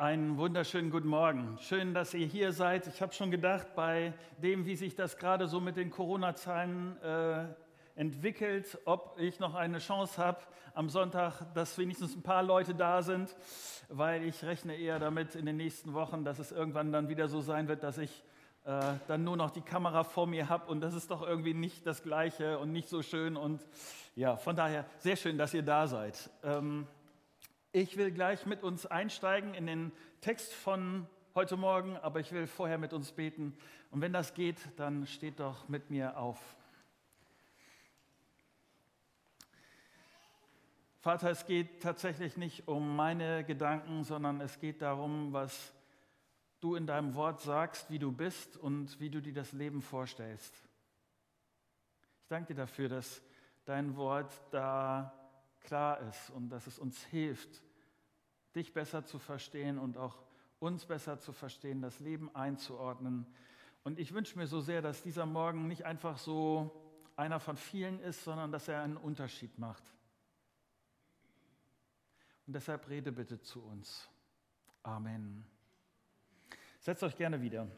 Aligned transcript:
Einen 0.00 0.38
wunderschönen 0.38 0.90
guten 0.90 1.08
Morgen. 1.08 1.58
Schön, 1.60 1.92
dass 1.92 2.14
ihr 2.14 2.26
hier 2.26 2.52
seid. 2.52 2.86
Ich 2.86 3.02
habe 3.02 3.12
schon 3.12 3.30
gedacht, 3.30 3.74
bei 3.74 4.14
dem, 4.38 4.64
wie 4.64 4.74
sich 4.74 4.94
das 4.94 5.18
gerade 5.18 5.46
so 5.46 5.60
mit 5.60 5.76
den 5.76 5.90
Corona-Zahlen 5.90 6.96
äh, 7.02 7.44
entwickelt, 7.96 8.78
ob 8.86 9.16
ich 9.18 9.40
noch 9.40 9.54
eine 9.54 9.78
Chance 9.78 10.16
habe 10.16 10.38
am 10.72 10.88
Sonntag, 10.88 11.52
dass 11.52 11.76
wenigstens 11.76 12.16
ein 12.16 12.22
paar 12.22 12.42
Leute 12.42 12.74
da 12.74 13.02
sind, 13.02 13.36
weil 13.90 14.24
ich 14.24 14.42
rechne 14.42 14.74
eher 14.74 14.98
damit 14.98 15.34
in 15.34 15.44
den 15.44 15.58
nächsten 15.58 15.92
Wochen, 15.92 16.24
dass 16.24 16.38
es 16.38 16.50
irgendwann 16.50 16.92
dann 16.92 17.10
wieder 17.10 17.28
so 17.28 17.42
sein 17.42 17.68
wird, 17.68 17.82
dass 17.82 17.98
ich 17.98 18.24
äh, 18.64 18.80
dann 19.06 19.22
nur 19.22 19.36
noch 19.36 19.50
die 19.50 19.60
Kamera 19.60 20.04
vor 20.04 20.26
mir 20.26 20.48
habe 20.48 20.64
und 20.70 20.80
das 20.80 20.94
ist 20.94 21.10
doch 21.10 21.20
irgendwie 21.20 21.52
nicht 21.52 21.86
das 21.86 22.02
Gleiche 22.02 22.58
und 22.58 22.72
nicht 22.72 22.88
so 22.88 23.02
schön 23.02 23.36
und 23.36 23.60
ja, 24.16 24.36
von 24.36 24.56
daher 24.56 24.86
sehr 24.96 25.16
schön, 25.16 25.36
dass 25.36 25.52
ihr 25.52 25.62
da 25.62 25.86
seid. 25.86 26.30
Ähm, 26.42 26.86
ich 27.72 27.96
will 27.96 28.10
gleich 28.10 28.46
mit 28.46 28.62
uns 28.62 28.86
einsteigen 28.86 29.54
in 29.54 29.66
den 29.66 29.92
Text 30.20 30.52
von 30.52 31.06
heute 31.34 31.56
Morgen, 31.56 31.96
aber 31.98 32.20
ich 32.20 32.32
will 32.32 32.46
vorher 32.46 32.78
mit 32.78 32.92
uns 32.92 33.12
beten. 33.12 33.56
Und 33.90 34.00
wenn 34.00 34.12
das 34.12 34.34
geht, 34.34 34.58
dann 34.76 35.06
steht 35.06 35.38
doch 35.38 35.68
mit 35.68 35.90
mir 35.90 36.18
auf. 36.18 36.38
Vater, 40.98 41.30
es 41.30 41.46
geht 41.46 41.82
tatsächlich 41.82 42.36
nicht 42.36 42.68
um 42.68 42.96
meine 42.96 43.44
Gedanken, 43.44 44.04
sondern 44.04 44.40
es 44.40 44.58
geht 44.58 44.82
darum, 44.82 45.32
was 45.32 45.72
du 46.58 46.74
in 46.74 46.86
deinem 46.86 47.14
Wort 47.14 47.40
sagst, 47.40 47.90
wie 47.90 47.98
du 47.98 48.12
bist 48.12 48.56
und 48.56 49.00
wie 49.00 49.08
du 49.08 49.22
dir 49.22 49.32
das 49.32 49.52
Leben 49.52 49.80
vorstellst. 49.80 50.54
Ich 52.22 52.28
danke 52.28 52.48
dir 52.48 52.60
dafür, 52.60 52.88
dass 52.88 53.22
dein 53.64 53.96
Wort 53.96 54.30
da 54.50 55.19
klar 55.60 56.00
ist 56.00 56.30
und 56.30 56.48
dass 56.50 56.66
es 56.66 56.78
uns 56.78 57.04
hilft, 57.06 57.62
dich 58.54 58.72
besser 58.72 59.04
zu 59.04 59.18
verstehen 59.18 59.78
und 59.78 59.96
auch 59.96 60.22
uns 60.58 60.84
besser 60.84 61.18
zu 61.18 61.32
verstehen, 61.32 61.80
das 61.80 62.00
Leben 62.00 62.34
einzuordnen. 62.34 63.26
Und 63.82 63.98
ich 63.98 64.12
wünsche 64.12 64.36
mir 64.36 64.46
so 64.46 64.60
sehr, 64.60 64.82
dass 64.82 65.02
dieser 65.02 65.26
Morgen 65.26 65.66
nicht 65.66 65.84
einfach 65.84 66.18
so 66.18 66.70
einer 67.16 67.40
von 67.40 67.56
vielen 67.56 68.00
ist, 68.00 68.24
sondern 68.24 68.52
dass 68.52 68.68
er 68.68 68.82
einen 68.82 68.96
Unterschied 68.96 69.58
macht. 69.58 69.84
Und 72.46 72.54
deshalb 72.54 72.88
rede 72.88 73.12
bitte 73.12 73.40
zu 73.40 73.62
uns. 73.62 74.08
Amen. 74.82 75.44
Setzt 76.80 77.02
euch 77.02 77.16
gerne 77.16 77.40
wieder. 77.40 77.68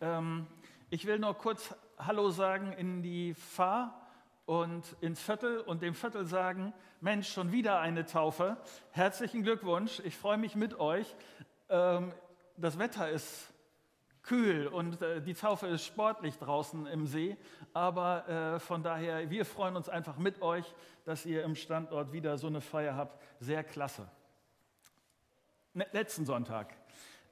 Ähm, 0.00 0.46
ich 0.88 1.06
will 1.06 1.18
nur 1.18 1.34
kurz 1.34 1.74
Hallo 1.98 2.30
sagen 2.30 2.72
in 2.72 3.02
die 3.02 3.34
Fahr- 3.34 3.99
und 4.50 4.96
ins 5.00 5.22
Viertel 5.22 5.60
und 5.60 5.80
dem 5.80 5.94
Viertel 5.94 6.26
sagen, 6.26 6.72
Mensch, 7.00 7.32
schon 7.32 7.52
wieder 7.52 7.78
eine 7.78 8.04
Taufe. 8.04 8.56
Herzlichen 8.90 9.44
Glückwunsch, 9.44 10.00
ich 10.02 10.16
freue 10.16 10.38
mich 10.38 10.56
mit 10.56 10.80
euch. 10.80 11.06
Ähm, 11.68 12.12
das 12.56 12.76
Wetter 12.76 13.08
ist 13.08 13.52
kühl 14.24 14.66
und 14.66 15.00
äh, 15.02 15.22
die 15.22 15.34
Taufe 15.34 15.68
ist 15.68 15.86
sportlich 15.86 16.36
draußen 16.36 16.88
im 16.88 17.06
See, 17.06 17.36
aber 17.74 18.28
äh, 18.28 18.58
von 18.58 18.82
daher, 18.82 19.30
wir 19.30 19.44
freuen 19.44 19.76
uns 19.76 19.88
einfach 19.88 20.18
mit 20.18 20.42
euch, 20.42 20.74
dass 21.04 21.24
ihr 21.26 21.44
im 21.44 21.54
Standort 21.54 22.12
wieder 22.12 22.36
so 22.36 22.48
eine 22.48 22.60
Feier 22.60 22.96
habt. 22.96 23.22
Sehr 23.38 23.62
klasse. 23.62 24.08
Ne, 25.74 25.86
letzten 25.92 26.26
Sonntag. 26.26 26.74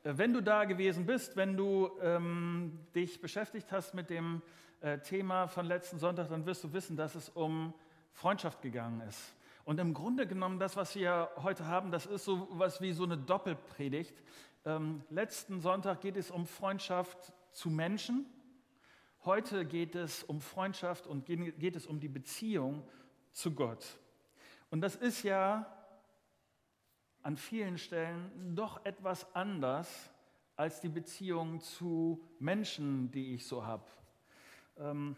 Äh, 0.05 0.13
wenn 0.19 0.33
du 0.33 0.41
da 0.41 0.67
gewesen 0.67 1.05
bist, 1.05 1.35
wenn 1.35 1.57
du 1.57 1.91
ähm, 2.01 2.79
dich 2.95 3.21
beschäftigt 3.21 3.73
hast 3.73 3.93
mit 3.93 4.09
dem 4.09 4.41
äh, 4.81 4.99
Thema 5.01 5.49
von 5.49 5.67
letzten 5.67 5.99
Sonntag, 5.99 6.29
dann 6.29 6.47
wirst 6.47 6.63
du 6.63 6.73
wissen, 6.73 6.97
dass 6.97 7.17
es 7.17 7.29
um 7.31 7.75
Freundschaft 8.13 8.63
gegangen 8.63 9.01
ist. 9.01 9.35
Und 9.65 9.81
im 9.81 9.93
Grunde 9.93 10.27
genommen, 10.27 10.59
das, 10.59 10.77
was 10.77 10.95
wir 10.95 11.29
heute 11.43 11.67
haben, 11.67 11.91
das 11.91 12.07
ist 12.07 12.25
so 12.25 12.49
was 12.53 12.81
wie 12.81 12.93
so 12.93 13.05
eine 13.05 13.19
Doppelpredigt. 13.19 14.23
Ähm, 14.65 15.03
letzten 15.11 15.61
Sonntag 15.61 16.01
geht 16.01 16.17
es 16.17 16.31
um 16.31 16.47
Freundschaft 16.47 17.33
zu 17.51 17.71
Menschen. 17.71 18.25
Heute 19.25 19.67
geht 19.67 19.95
es 19.95 20.23
um 20.23 20.41
Freundschaft 20.41 21.07
und 21.07 21.27
geht 21.27 21.77
es 21.77 21.87
um 21.87 21.99
die 21.99 22.09
Beziehung 22.09 22.89
zu 23.33 23.55
Gott. 23.55 23.85
Und 24.71 24.81
das 24.81 24.95
ist 24.95 25.23
ja 25.25 25.67
an 27.23 27.37
vielen 27.37 27.79
Stellen 27.79 28.55
doch 28.55 28.85
etwas 28.85 29.35
anders 29.35 30.11
als 30.55 30.81
die 30.81 30.89
Beziehung 30.89 31.61
zu 31.61 32.25
Menschen, 32.39 33.11
die 33.11 33.35
ich 33.35 33.47
so 33.47 33.67
habe 33.67 33.85
ähm, 34.79 35.17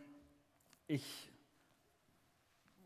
ich 0.87 1.31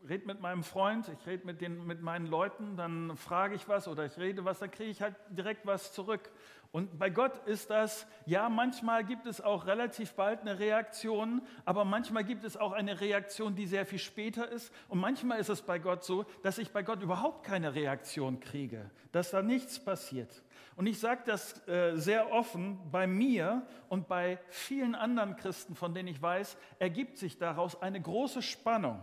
rede 0.07 0.25
mit 0.27 0.39
meinem 0.39 0.63
Freund, 0.63 1.07
ich 1.07 1.25
rede 1.25 1.45
mit, 1.45 1.61
mit 1.61 2.01
meinen 2.01 2.27
Leuten, 2.27 2.77
dann 2.77 3.15
frage 3.17 3.55
ich 3.55 3.67
was 3.67 3.87
oder 3.87 4.05
ich 4.05 4.17
rede 4.17 4.45
was, 4.45 4.59
dann 4.59 4.71
kriege 4.71 4.89
ich 4.89 5.01
halt 5.01 5.15
direkt 5.29 5.65
was 5.65 5.93
zurück. 5.93 6.31
Und 6.75 6.99
bei 6.99 7.09
Gott 7.09 7.37
ist 7.47 7.69
das, 7.69 8.05
ja, 8.25 8.49
manchmal 8.49 9.05
gibt 9.05 9.27
es 9.27 9.39
auch 9.39 9.65
relativ 9.65 10.11
bald 10.11 10.41
eine 10.41 10.59
Reaktion, 10.59 11.41
aber 11.63 11.85
manchmal 11.85 12.25
gibt 12.25 12.43
es 12.43 12.57
auch 12.57 12.73
eine 12.73 12.99
Reaktion, 12.99 13.55
die 13.55 13.65
sehr 13.65 13.85
viel 13.85 13.97
später 13.97 14.49
ist. 14.49 14.73
Und 14.89 14.99
manchmal 14.99 15.39
ist 15.39 15.47
es 15.47 15.61
bei 15.61 15.79
Gott 15.79 16.03
so, 16.03 16.25
dass 16.43 16.57
ich 16.57 16.71
bei 16.71 16.83
Gott 16.83 17.01
überhaupt 17.01 17.45
keine 17.45 17.75
Reaktion 17.75 18.41
kriege, 18.41 18.91
dass 19.13 19.31
da 19.31 19.41
nichts 19.41 19.79
passiert. 19.79 20.43
Und 20.75 20.85
ich 20.87 20.99
sage 20.99 21.21
das 21.25 21.65
äh, 21.65 21.95
sehr 21.95 22.33
offen, 22.33 22.77
bei 22.91 23.07
mir 23.07 23.65
und 23.87 24.09
bei 24.09 24.37
vielen 24.49 24.95
anderen 24.95 25.37
Christen, 25.37 25.75
von 25.75 25.93
denen 25.93 26.09
ich 26.09 26.21
weiß, 26.21 26.57
ergibt 26.79 27.17
sich 27.17 27.37
daraus 27.37 27.81
eine 27.81 28.01
große 28.01 28.41
Spannung. 28.41 28.99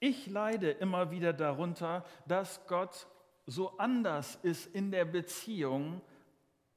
Ich 0.00 0.26
leide 0.26 0.70
immer 0.70 1.10
wieder 1.10 1.32
darunter, 1.32 2.04
dass 2.26 2.66
Gott 2.66 3.06
so 3.46 3.78
anders 3.78 4.38
ist 4.42 4.66
in 4.66 4.90
der 4.90 5.06
Beziehung 5.06 6.02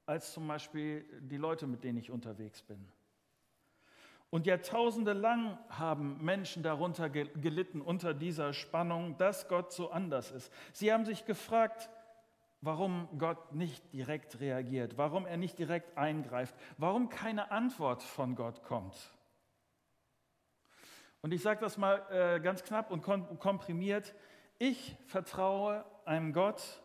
als 0.09 0.33
zum 0.33 0.47
Beispiel 0.47 1.05
die 1.21 1.37
Leute, 1.37 1.67
mit 1.67 1.83
denen 1.83 1.99
ich 1.99 2.09
unterwegs 2.09 2.63
bin. 2.63 2.83
Und 4.31 4.47
Jahrtausende 4.47 5.13
lang 5.13 5.57
haben 5.69 6.23
Menschen 6.23 6.63
darunter 6.63 7.09
gelitten, 7.11 7.79
unter 7.79 8.15
dieser 8.15 8.53
Spannung, 8.53 9.17
dass 9.17 9.47
Gott 9.47 9.71
so 9.71 9.91
anders 9.91 10.31
ist. 10.31 10.51
Sie 10.73 10.91
haben 10.91 11.05
sich 11.05 11.25
gefragt, 11.25 11.89
warum 12.61 13.07
Gott 13.19 13.53
nicht 13.53 13.93
direkt 13.93 14.39
reagiert, 14.39 14.97
warum 14.97 15.27
er 15.27 15.37
nicht 15.37 15.59
direkt 15.59 15.95
eingreift, 15.95 16.55
warum 16.77 17.09
keine 17.09 17.51
Antwort 17.51 18.01
von 18.01 18.35
Gott 18.35 18.63
kommt. 18.63 18.95
Und 21.21 21.33
ich 21.33 21.43
sage 21.43 21.61
das 21.61 21.77
mal 21.77 22.03
äh, 22.09 22.39
ganz 22.39 22.63
knapp 22.63 22.89
und 22.89 23.03
komprimiert. 23.03 24.15
Ich 24.57 24.97
vertraue 25.05 25.85
einem 26.05 26.33
Gott, 26.33 26.81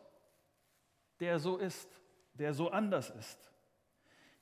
der 1.21 1.39
so 1.39 1.57
ist, 1.57 1.89
der 2.34 2.53
so 2.53 2.71
anders 2.71 3.11
ist, 3.11 3.50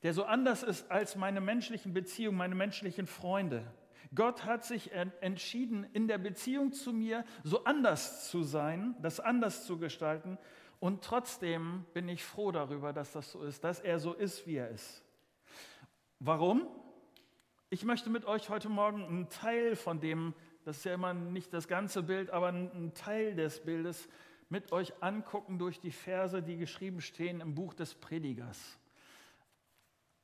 der 0.02 0.14
so 0.14 0.24
anders 0.24 0.62
ist 0.62 0.90
als 0.90 1.16
meine 1.16 1.40
menschlichen 1.40 1.92
Beziehungen, 1.92 2.38
meine 2.38 2.54
menschlichen 2.54 3.06
Freunde. 3.06 3.64
Gott 4.14 4.44
hat 4.44 4.64
sich 4.64 4.92
entschieden, 4.92 5.86
in 5.92 6.06
der 6.06 6.18
Beziehung 6.18 6.72
zu 6.72 6.92
mir 6.92 7.24
so 7.44 7.64
anders 7.64 8.28
zu 8.28 8.42
sein, 8.42 8.94
das 9.00 9.20
anders 9.20 9.64
zu 9.64 9.78
gestalten 9.78 10.38
und 10.82 11.04
trotzdem 11.04 11.86
bin 11.94 12.08
ich 12.08 12.24
froh 12.24 12.50
darüber, 12.50 12.92
dass 12.92 13.12
das 13.12 13.30
so 13.30 13.44
ist, 13.44 13.62
dass 13.62 13.78
er 13.78 14.00
so 14.00 14.14
ist, 14.14 14.48
wie 14.48 14.56
er 14.56 14.68
ist. 14.68 15.04
Warum? 16.18 16.66
Ich 17.70 17.84
möchte 17.84 18.10
mit 18.10 18.24
euch 18.24 18.48
heute 18.50 18.68
Morgen 18.68 19.04
einen 19.04 19.28
Teil 19.28 19.76
von 19.76 20.00
dem, 20.00 20.34
das 20.64 20.78
ist 20.78 20.84
ja 20.84 20.94
immer 20.94 21.14
nicht 21.14 21.54
das 21.54 21.68
ganze 21.68 22.02
Bild, 22.02 22.30
aber 22.30 22.48
einen 22.48 22.92
Teil 22.94 23.36
des 23.36 23.60
Bildes 23.60 24.08
mit 24.52 24.70
euch 24.70 24.92
angucken 25.02 25.58
durch 25.58 25.80
die 25.80 25.90
Verse, 25.90 26.42
die 26.42 26.58
geschrieben 26.58 27.00
stehen 27.00 27.40
im 27.40 27.54
Buch 27.54 27.72
des 27.72 27.94
Predigers. 27.94 28.78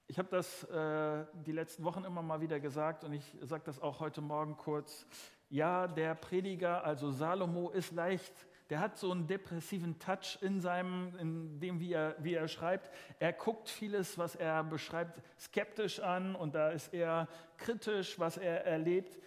Ich 0.06 0.18
habe 0.18 0.28
das 0.30 0.64
äh, 0.64 1.24
die 1.46 1.52
letzten 1.52 1.82
Wochen 1.84 2.04
immer 2.04 2.20
mal 2.20 2.42
wieder 2.42 2.60
gesagt 2.60 3.04
und 3.04 3.14
ich 3.14 3.24
sage 3.40 3.62
das 3.64 3.80
auch 3.80 4.00
heute 4.00 4.20
Morgen 4.20 4.58
kurz. 4.58 5.06
Ja, 5.48 5.86
der 5.88 6.14
Prediger, 6.14 6.84
also 6.84 7.10
Salomo, 7.10 7.70
ist 7.70 7.92
leicht 7.92 8.34
der 8.70 8.80
hat 8.80 8.98
so 8.98 9.10
einen 9.10 9.26
depressiven 9.26 9.98
Touch 9.98 10.38
in 10.42 10.60
seinem, 10.60 11.16
in 11.18 11.58
dem, 11.58 11.80
wie 11.80 11.92
er, 11.94 12.16
wie 12.18 12.34
er 12.34 12.48
schreibt. 12.48 12.90
Er 13.18 13.32
guckt 13.32 13.68
vieles, 13.70 14.18
was 14.18 14.34
er 14.34 14.62
beschreibt, 14.62 15.22
skeptisch 15.40 16.00
an 16.00 16.34
und 16.34 16.54
da 16.54 16.70
ist 16.70 16.92
er 16.92 17.28
kritisch, 17.56 18.18
was 18.18 18.36
er 18.36 18.66
erlebt. 18.66 19.18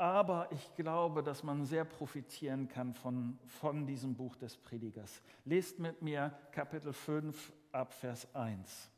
Aber 0.00 0.48
ich 0.50 0.74
glaube, 0.76 1.22
dass 1.22 1.42
man 1.42 1.66
sehr 1.66 1.84
profitieren 1.84 2.68
kann 2.68 2.94
von, 2.94 3.38
von 3.44 3.86
diesem 3.86 4.14
Buch 4.14 4.34
des 4.34 4.56
Predigers. 4.56 5.20
Lest 5.44 5.78
mit 5.78 6.00
mir 6.00 6.32
Kapitel 6.52 6.94
5 6.94 7.52
ab 7.70 7.92
Vers 7.92 8.34
1. 8.34 8.90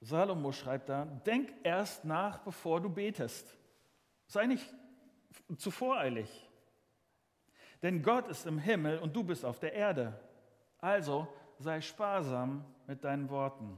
Salomo 0.00 0.52
schreibt 0.52 0.90
da, 0.90 1.06
denk 1.06 1.52
erst 1.64 2.04
nach, 2.04 2.38
bevor 2.38 2.80
du 2.80 2.88
betest. 2.88 3.52
Sei 4.28 4.46
nicht 4.46 4.72
zu 5.56 5.72
voreilig. 5.72 6.48
Denn 7.82 8.00
Gott 8.00 8.28
ist 8.28 8.46
im 8.46 8.60
Himmel 8.60 9.00
und 9.00 9.16
du 9.16 9.24
bist 9.24 9.44
auf 9.44 9.58
der 9.58 9.72
Erde. 9.72 10.20
Also 10.78 11.26
sei 11.58 11.80
sparsam 11.80 12.64
mit 12.86 13.02
deinen 13.02 13.28
Worten. 13.28 13.76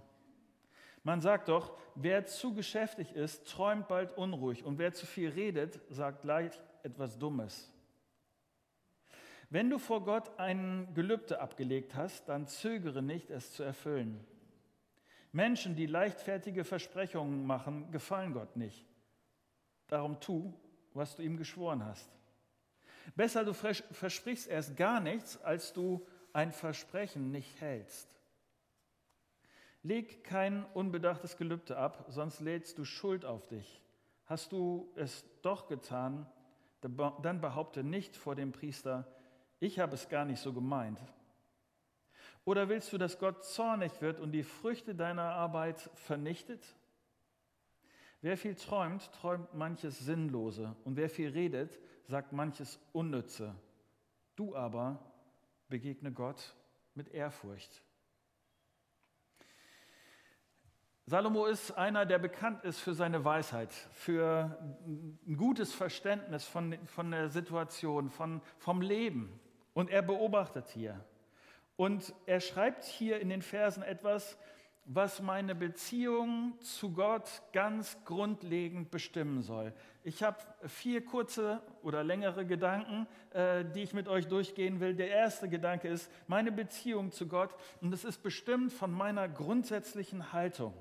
Man 1.06 1.20
sagt 1.20 1.50
doch, 1.50 1.73
wer 1.94 2.26
zu 2.26 2.53
geschäftig 2.53 3.12
ist, 3.12 3.47
träumt 3.47 3.87
bald 3.87 4.19
unruhig 4.19 4.64
und 4.64 4.79
wer 4.79 4.93
zu 4.93 5.06
viel 5.06 5.29
redet, 5.29 5.79
sagt 5.88 6.25
leicht 6.25 6.61
etwas 6.82 7.17
Dummes. 7.17 7.73
Wenn 9.49 9.70
du 9.70 9.79
vor 9.79 10.03
Gott 10.03 10.37
ein 10.37 10.88
Gelübde 10.94 11.41
abgelegt 11.41 11.94
hast, 11.94 12.29
dann 12.29 12.49
zögere 12.49 13.03
nicht, 13.03 13.31
es 13.31 13.53
zu 13.53 13.62
erfüllen. 13.62 14.26
Menschen, 15.31 15.76
die 15.76 15.87
leichtfertige 15.87 16.64
Versprechungen 16.64 17.47
machen, 17.47 17.93
gefallen 17.93 18.32
Gott 18.32 18.56
nicht. 18.56 18.85
Darum 19.87 20.19
tu, 20.19 20.52
was 20.93 21.14
du 21.14 21.23
ihm 21.23 21.37
geschworen 21.37 21.85
hast. 21.85 22.11
Besser 23.14 23.44
du 23.44 23.52
versprichst 23.52 24.49
erst 24.49 24.76
gar 24.76 24.99
nichts, 24.99 25.41
als 25.41 25.73
du 25.73 26.05
ein 26.32 26.50
Versprechen 26.50 27.31
nicht 27.31 27.61
hältst. 27.61 28.15
Leg 29.87 30.25
kein 30.25 30.65
unbedachtes 30.75 31.37
Gelübde 31.37 31.77
ab, 31.77 32.06
sonst 32.09 32.41
lädst 32.41 32.77
du 32.77 32.85
Schuld 32.85 33.25
auf 33.25 33.47
dich. 33.47 33.81
Hast 34.25 34.50
du 34.50 34.91
es 34.97 35.25
doch 35.43 35.69
getan, 35.69 36.27
dann 36.81 37.41
behaupte 37.41 37.85
nicht 37.85 38.17
vor 38.17 38.35
dem 38.35 38.50
Priester, 38.50 39.06
ich 39.61 39.79
habe 39.79 39.94
es 39.94 40.09
gar 40.09 40.25
nicht 40.25 40.41
so 40.41 40.53
gemeint. 40.53 41.00
Oder 42.44 42.69
willst 42.69 42.93
du, 42.93 42.99
dass 42.99 43.21
Gott 43.21 43.44
zornig 43.44 44.03
wird 44.03 44.19
und 44.19 44.33
die 44.33 44.43
Früchte 44.43 44.97
deiner 44.97 45.23
Arbeit 45.23 45.88
vernichtet? 45.94 46.67
Wer 48.23 48.37
viel 48.37 48.56
träumt, 48.56 49.12
träumt 49.12 49.55
manches 49.55 50.00
Sinnlose, 50.00 50.75
und 50.83 50.97
wer 50.97 51.09
viel 51.09 51.29
redet, 51.29 51.79
sagt 52.09 52.33
manches 52.33 52.81
Unnütze. 52.93 53.55
Du 54.35 54.56
aber 54.56 54.99
begegne 55.69 56.11
Gott 56.11 56.56
mit 56.97 57.06
Ehrfurcht. 57.15 57.85
Salomo 61.08 61.47
ist 61.47 61.70
einer, 61.70 62.05
der 62.05 62.19
bekannt 62.19 62.64
ist 62.64 62.81
für 62.81 62.93
seine 62.93 63.25
Weisheit, 63.25 63.73
für 63.93 64.58
ein 65.25 65.37
gutes 65.37 65.73
Verständnis 65.73 66.44
von, 66.44 66.76
von 66.87 67.12
der 67.12 67.29
Situation, 67.29 68.11
von, 68.11 68.41
vom 68.58 68.81
Leben. 68.81 69.38
Und 69.73 69.88
er 69.88 70.03
beobachtet 70.03 70.67
hier. 70.69 71.00
Und 71.76 72.12
er 72.26 72.41
schreibt 72.41 72.82
hier 72.82 73.20
in 73.20 73.29
den 73.29 73.43
Versen 73.43 73.85
etwas, 73.85 74.37
was 74.85 75.23
meine 75.23 75.55
Beziehung 75.55 76.55
zu 76.61 76.93
Gott 76.93 77.43
ganz 77.52 77.97
grundlegend 78.05 78.91
bestimmen 78.91 79.43
soll. 79.43 79.73
Ich 80.02 80.25
habe 80.25 80.38
vier 80.67 81.05
kurze 81.05 81.62
oder 81.82 82.02
längere 82.02 82.44
Gedanken, 82.47 83.06
äh, 83.31 83.64
die 83.64 83.82
ich 83.82 83.94
mit 83.94 84.09
euch 84.09 84.26
durchgehen 84.26 84.81
will. 84.81 84.97
Der 84.97 85.11
erste 85.11 85.49
Gedanke 85.49 85.87
ist 85.87 86.11
meine 86.26 86.50
Beziehung 86.50 87.12
zu 87.12 87.29
Gott 87.29 87.55
und 87.81 87.94
es 87.94 88.05
ist 88.05 88.25
bestimmt 88.25 88.73
von 88.73 88.91
meiner 88.91 89.29
grundsätzlichen 89.29 90.32
Haltung. 90.32 90.75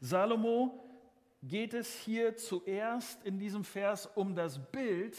Salomo 0.00 0.82
geht 1.42 1.74
es 1.74 1.94
hier 1.94 2.36
zuerst 2.36 3.22
in 3.24 3.38
diesem 3.38 3.64
Vers 3.64 4.06
um 4.06 4.34
das 4.34 4.58
Bild, 4.70 5.16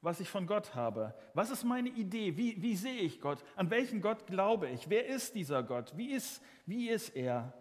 was 0.00 0.20
ich 0.20 0.28
von 0.28 0.46
Gott 0.46 0.74
habe. 0.74 1.14
Was 1.34 1.50
ist 1.50 1.64
meine 1.64 1.88
Idee? 1.88 2.36
Wie, 2.36 2.60
wie 2.60 2.76
sehe 2.76 3.00
ich 3.00 3.20
Gott? 3.20 3.44
An 3.54 3.70
welchen 3.70 4.00
Gott 4.00 4.26
glaube 4.26 4.68
ich? 4.68 4.90
Wer 4.90 5.06
ist 5.06 5.34
dieser 5.34 5.62
Gott? 5.62 5.96
Wie 5.96 6.10
ist, 6.10 6.42
wie 6.66 6.88
ist 6.88 7.10
er? 7.10 7.52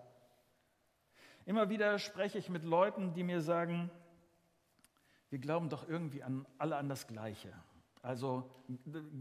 Immer 1.45 1.69
wieder 1.69 1.99
spreche 1.99 2.37
ich 2.37 2.49
mit 2.49 2.63
Leuten, 2.63 3.13
die 3.13 3.23
mir 3.23 3.41
sagen, 3.41 3.91
wir 5.29 5.39
glauben 5.39 5.69
doch 5.69 5.87
irgendwie 5.87 6.23
an 6.23 6.45
alle 6.57 6.75
an 6.75 6.89
das 6.89 7.07
Gleiche. 7.07 7.53
Also 8.01 8.49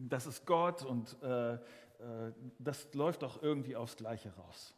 das 0.09 0.27
ist 0.27 0.47
Gott 0.47 0.85
und 0.85 1.17
äh, 1.23 1.55
äh, 1.55 1.59
das 2.59 2.93
läuft 2.95 3.23
doch 3.23 3.43
irgendwie 3.43 3.77
aufs 3.77 3.97
Gleiche 3.97 4.35
raus. 4.35 4.75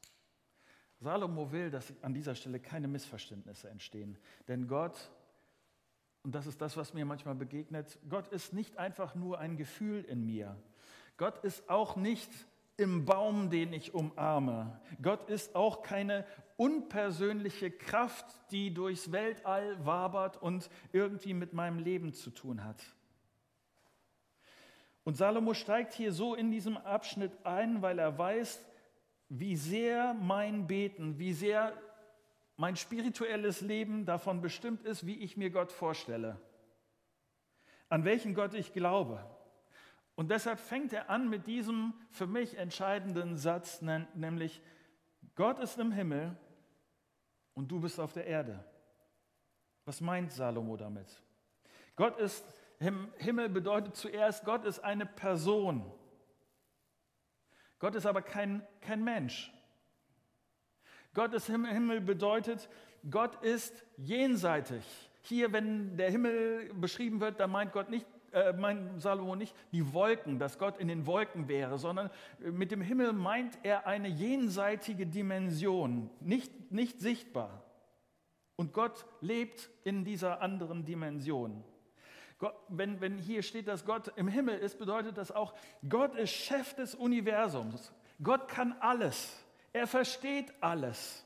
Salomo 1.03 1.51
will, 1.51 1.71
dass 1.71 1.93
an 2.03 2.15
dieser 2.15 2.35
Stelle 2.35 2.61
keine 2.61 2.89
Missverständnisse 2.89 3.69
entstehen. 3.69 4.17
Denn 4.47 4.69
Gott, 4.69 5.11
und 6.23 6.35
das 6.35 6.47
ist 6.47 6.61
das, 6.61 6.77
was 6.77 6.95
mir 6.95 7.05
manchmal 7.05 7.35
begegnet, 7.35 7.99
Gott 8.09 8.29
ist 8.29 8.53
nicht 8.53 8.79
einfach 8.79 9.15
nur 9.15 9.39
ein 9.39 9.57
Gefühl 9.57 10.05
in 10.05 10.25
mir. 10.25 10.57
Gott 11.17 11.45
ist 11.45 11.69
auch 11.69 11.97
nicht 11.97 12.31
im 12.77 13.05
Baum, 13.05 13.51
den 13.51 13.73
ich 13.73 13.95
umarme. 13.95 14.81
Gott 15.03 15.29
ist 15.29 15.55
auch 15.57 15.83
keine 15.83 16.25
unpersönliche 16.57 17.71
Kraft, 17.71 18.27
die 18.53 18.73
durchs 18.73 19.11
Weltall 19.11 19.85
wabert 19.85 20.41
und 20.41 20.71
irgendwie 20.93 21.35
mit 21.35 21.53
meinem 21.53 21.79
Leben 21.79 22.13
zu 22.13 22.31
tun 22.31 22.65
hat. 22.65 22.81
Und 25.05 25.17
Salomo 25.17 25.55
steigt 25.55 25.95
hier 25.95 26.13
so 26.13 26.37
in 26.37 26.53
diesem 26.53 26.77
Abschnitt 26.77 27.33
ein, 27.45 27.83
weil 27.83 27.99
er 27.99 28.17
weiß, 28.17 28.65
wie 29.35 29.57
sehr 29.57 30.13
mein 30.13 30.67
Beten, 30.67 31.19
wie 31.19 31.33
sehr 31.33 31.73
mein 32.57 32.77
spirituelles 32.77 33.63
Leben 33.63 34.05
davon 34.05 34.43
bestimmt 34.43 34.85
ist, 34.85 35.07
wie 35.07 35.17
ich 35.17 35.39
mir 35.39 35.49
Gott 35.49 35.73
vorstelle, 35.73 36.39
an 37.89 38.05
welchen 38.05 38.35
Gott 38.35 38.53
ich 38.53 38.75
glaube. 38.75 39.25
Und 40.17 40.31
deshalb 40.31 40.59
fängt 40.59 40.93
er 40.93 41.09
an 41.09 41.31
mit 41.31 41.47
diesem 41.47 41.95
für 42.11 42.27
mich 42.27 42.59
entscheidenden 42.59 43.39
Satz, 43.39 43.81
nämlich 43.81 44.61
Gott 45.35 45.59
ist 45.61 45.79
im 45.79 45.93
Himmel 45.93 46.37
und 47.55 47.69
du 47.73 47.81
bist 47.81 47.99
auf 47.99 48.13
der 48.13 48.27
Erde. 48.27 48.63
Was 49.87 50.03
meint 50.03 50.31
Salomo 50.31 50.77
damit? 50.77 51.09
Gott 51.97 52.19
ist 52.19 52.45
im 52.81 53.11
Himmel 53.17 53.49
bedeutet 53.49 53.97
zuerst, 53.97 54.45
Gott 54.45 54.67
ist 54.67 54.81
eine 54.81 55.07
Person. 55.07 55.91
Gott 57.83 57.97
ist 57.97 58.07
aber 58.07 58.23
kein, 58.23 58.63
kein 58.81 59.03
Mensch. 59.03 59.53
Gott 61.15 61.35
ist 61.35 61.49
im 61.49 61.65
Himmel 61.65 62.01
bedeutet, 62.01 62.69
Gott 63.11 63.43
ist 63.43 63.85
jenseitig. 63.97 64.85
Hier, 65.23 65.53
wenn 65.53 65.97
der 65.97 66.09
Himmel 66.09 66.73
beschrieben 66.75 67.19
wird, 67.19 67.41
dann 67.41 67.51
meint 67.51 67.73
Gott 67.73 67.91
nicht, 67.91 68.07
äh, 68.31 68.53
meint 68.53 69.03
Salomo 69.03 69.35
nicht 69.35 69.53
die 69.73 69.93
Wolken, 69.93 70.39
dass 70.39 70.61
Gott 70.61 70.79
in 70.79 70.87
den 70.87 71.07
Wolken 71.07 71.49
wäre, 71.49 71.77
sondern 71.77 72.09
mit 72.39 72.71
dem 72.71 72.83
Himmel 72.83 73.15
meint 73.15 73.59
er 73.65 73.85
eine 73.85 74.07
jenseitige 74.07 75.05
Dimension, 75.05 76.09
nicht, 76.21 76.71
nicht 76.71 77.01
sichtbar. 77.01 77.65
Und 78.55 78.73
Gott 78.73 79.07
lebt 79.21 79.71
in 79.83 80.05
dieser 80.05 80.41
anderen 80.41 80.85
Dimension. 80.85 81.65
Gott, 82.43 82.57
wenn, 82.67 83.01
wenn 83.01 83.19
hier 83.19 83.41
steht, 83.41 83.69
dass 83.69 83.85
Gott 83.85 84.13
im 84.17 84.27
Himmel 84.27 84.59
ist, 84.59 84.77
bedeutet 84.77 85.17
das 85.17 85.31
auch, 85.31 85.55
Gott 85.89 86.17
ist 86.17 86.33
Chef 86.33 86.75
des 86.75 86.97
Universums. 86.97 87.93
Gott 88.21 88.49
kann 88.49 88.73
alles. 88.81 89.39
Er 89.73 89.87
versteht 89.87 90.53
alles. 90.61 91.25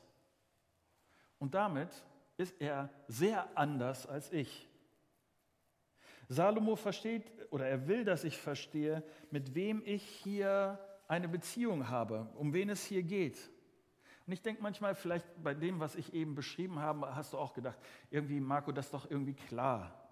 Und 1.39 1.55
damit 1.55 1.89
ist 2.37 2.61
er 2.61 2.91
sehr 3.07 3.49
anders 3.57 4.05
als 4.05 4.31
ich. 4.31 4.69
Salomo 6.29 6.75
versteht 6.75 7.23
oder 7.49 7.65
er 7.65 7.87
will, 7.87 8.05
dass 8.05 8.23
ich 8.23 8.37
verstehe, 8.37 9.01
mit 9.31 9.55
wem 9.55 9.81
ich 9.85 10.03
hier 10.03 10.77
eine 11.07 11.27
Beziehung 11.27 11.89
habe, 11.89 12.29
um 12.35 12.53
wen 12.53 12.69
es 12.69 12.85
hier 12.85 13.01
geht. 13.01 13.39
Und 14.27 14.33
ich 14.33 14.43
denke 14.43 14.61
manchmal, 14.61 14.93
vielleicht 14.93 15.25
bei 15.41 15.55
dem, 15.55 15.79
was 15.79 15.95
ich 15.95 16.13
eben 16.13 16.35
beschrieben 16.35 16.77
habe, 16.77 17.15
hast 17.15 17.33
du 17.33 17.39
auch 17.39 17.55
gedacht, 17.55 17.79
irgendwie, 18.11 18.39
Marco, 18.39 18.71
das 18.71 18.85
ist 18.85 18.93
doch 18.93 19.09
irgendwie 19.09 19.33
klar. 19.33 20.06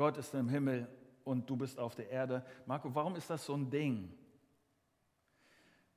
Gott 0.00 0.16
ist 0.16 0.32
im 0.32 0.48
Himmel 0.48 0.88
und 1.24 1.50
du 1.50 1.56
bist 1.56 1.78
auf 1.78 1.94
der 1.94 2.08
Erde. 2.08 2.42
Marco, 2.64 2.94
warum 2.94 3.16
ist 3.16 3.28
das 3.28 3.44
so 3.44 3.52
ein 3.54 3.68
Ding? 3.68 4.10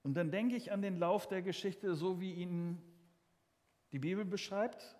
Und 0.02 0.16
dann 0.16 0.30
denke 0.30 0.58
ich 0.58 0.74
an 0.74 0.82
den 0.82 1.00
Lauf 1.00 1.30
der 1.30 1.42
Geschichte, 1.42 1.96
so 1.96 2.20
wie 2.20 2.34
ihn 2.34 2.82
die 3.94 4.00
Bibel 4.00 4.26
beschreibt. 4.26 4.98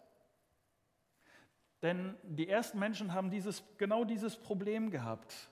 Denn 1.82 2.16
die 2.24 2.48
ersten 2.48 2.80
Menschen 2.80 3.14
haben 3.14 3.30
dieses, 3.30 3.62
genau 3.78 4.06
dieses 4.06 4.38
Problem 4.38 4.90
gehabt. 4.90 5.50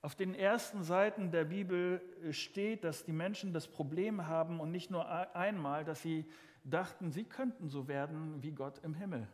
Auf 0.00 0.14
den 0.14 0.36
ersten 0.36 0.84
Seiten 0.84 1.32
der 1.32 1.46
Bibel 1.46 2.00
steht, 2.30 2.84
dass 2.84 3.04
die 3.04 3.12
Menschen 3.12 3.52
das 3.52 3.66
Problem 3.66 4.28
haben 4.28 4.60
und 4.60 4.70
nicht 4.70 4.88
nur 4.88 5.34
einmal, 5.34 5.84
dass 5.84 6.00
sie 6.00 6.30
dachten, 6.62 7.10
sie 7.10 7.24
könnten 7.24 7.68
so 7.68 7.88
werden 7.88 8.40
wie 8.40 8.52
Gott 8.52 8.78
im 8.84 8.94
Himmel. 8.94 9.26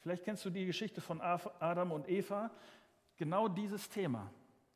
Vielleicht 0.00 0.24
kennst 0.24 0.44
du 0.44 0.50
die 0.50 0.66
Geschichte 0.66 1.00
von 1.00 1.20
Adam 1.20 1.92
und 1.92 2.08
Eva. 2.08 2.50
Genau 3.16 3.48
dieses 3.48 3.88
Thema. 3.88 4.30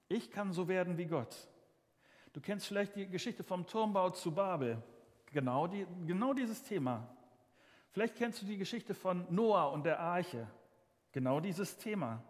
Ich 0.08 0.30
kann 0.30 0.52
so 0.52 0.68
werden 0.68 0.98
wie 0.98 1.06
Gott. 1.06 1.34
Du 2.32 2.40
kennst 2.40 2.66
vielleicht 2.66 2.94
die 2.96 3.06
Geschichte 3.06 3.42
vom 3.42 3.66
Turmbau 3.66 4.10
zu 4.10 4.32
Babel. 4.32 4.82
Genau, 5.32 5.66
die, 5.66 5.86
genau 6.06 6.34
dieses 6.34 6.62
Thema. 6.62 7.08
Vielleicht 7.90 8.16
kennst 8.16 8.42
du 8.42 8.46
die 8.46 8.58
Geschichte 8.58 8.92
von 8.92 9.24
Noah 9.30 9.72
und 9.72 9.84
der 9.84 10.00
Arche. 10.00 10.46
Genau 11.12 11.40
dieses 11.40 11.78
Thema. 11.78 12.22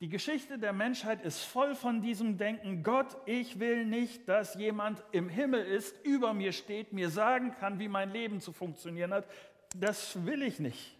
Die 0.00 0.08
Geschichte 0.08 0.58
der 0.58 0.72
Menschheit 0.72 1.22
ist 1.22 1.44
voll 1.44 1.74
von 1.74 2.02
diesem 2.02 2.36
Denken, 2.36 2.82
Gott, 2.82 3.16
ich 3.26 3.60
will 3.60 3.86
nicht, 3.86 4.28
dass 4.28 4.54
jemand 4.54 5.02
im 5.12 5.28
Himmel 5.28 5.64
ist, 5.64 6.04
über 6.04 6.34
mir 6.34 6.52
steht, 6.52 6.92
mir 6.92 7.10
sagen 7.10 7.52
kann, 7.52 7.78
wie 7.78 7.88
mein 7.88 8.10
Leben 8.10 8.40
zu 8.40 8.52
funktionieren 8.52 9.14
hat. 9.14 9.26
Das 9.76 10.26
will 10.26 10.42
ich 10.42 10.58
nicht. 10.58 10.96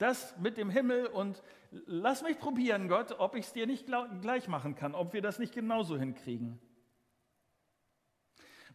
Das 0.00 0.34
mit 0.38 0.56
dem 0.56 0.70
Himmel 0.70 1.08
und 1.08 1.42
lass 1.70 2.22
mich 2.22 2.38
probieren, 2.38 2.88
Gott, 2.88 3.16
ob 3.18 3.34
ich 3.34 3.44
es 3.44 3.52
dir 3.52 3.66
nicht 3.66 3.84
gleich 3.84 4.48
machen 4.48 4.74
kann, 4.74 4.94
ob 4.94 5.12
wir 5.12 5.20
das 5.20 5.38
nicht 5.38 5.52
genauso 5.52 5.98
hinkriegen. 5.98 6.58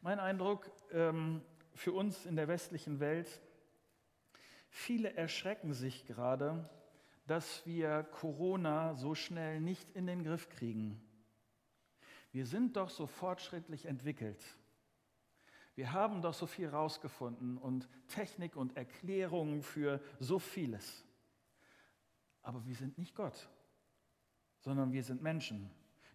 Mein 0.02 0.20
Eindruck 0.20 0.70
ähm, 0.92 1.42
für 1.74 1.94
uns 1.94 2.28
in 2.28 2.36
der 2.36 2.48
westlichen 2.48 3.00
Welt, 3.00 3.42
viele 4.70 5.16
erschrecken 5.16 5.74
sich 5.74 6.06
gerade, 6.06 6.70
dass 7.26 7.66
wir 7.66 8.04
Corona 8.04 8.94
so 8.94 9.16
schnell 9.16 9.62
nicht 9.62 9.90
in 9.96 10.06
den 10.06 10.24
Griff 10.24 10.48
kriegen. 10.50 11.02
Wir 12.34 12.46
sind 12.46 12.78
doch 12.78 12.92
so 12.92 13.08
fortschrittlich 13.08 13.86
entwickelt. 13.88 14.44
Wir 15.74 15.92
haben 15.92 16.22
doch 16.22 16.36
so 16.36 16.46
viel 16.46 16.70
rausgefunden 16.70 17.58
und 17.58 17.90
Technik 18.10 18.56
und 18.56 18.78
Erklärungen 18.78 19.64
für 19.64 20.00
so 20.20 20.38
vieles. 20.38 21.04
Aber 22.46 22.64
wir 22.66 22.76
sind 22.76 22.98
nicht 23.00 23.16
Gott, 23.16 23.50
sondern 24.60 24.94
wir 24.94 25.04
sind 25.04 25.24
Menschen. 25.24 25.72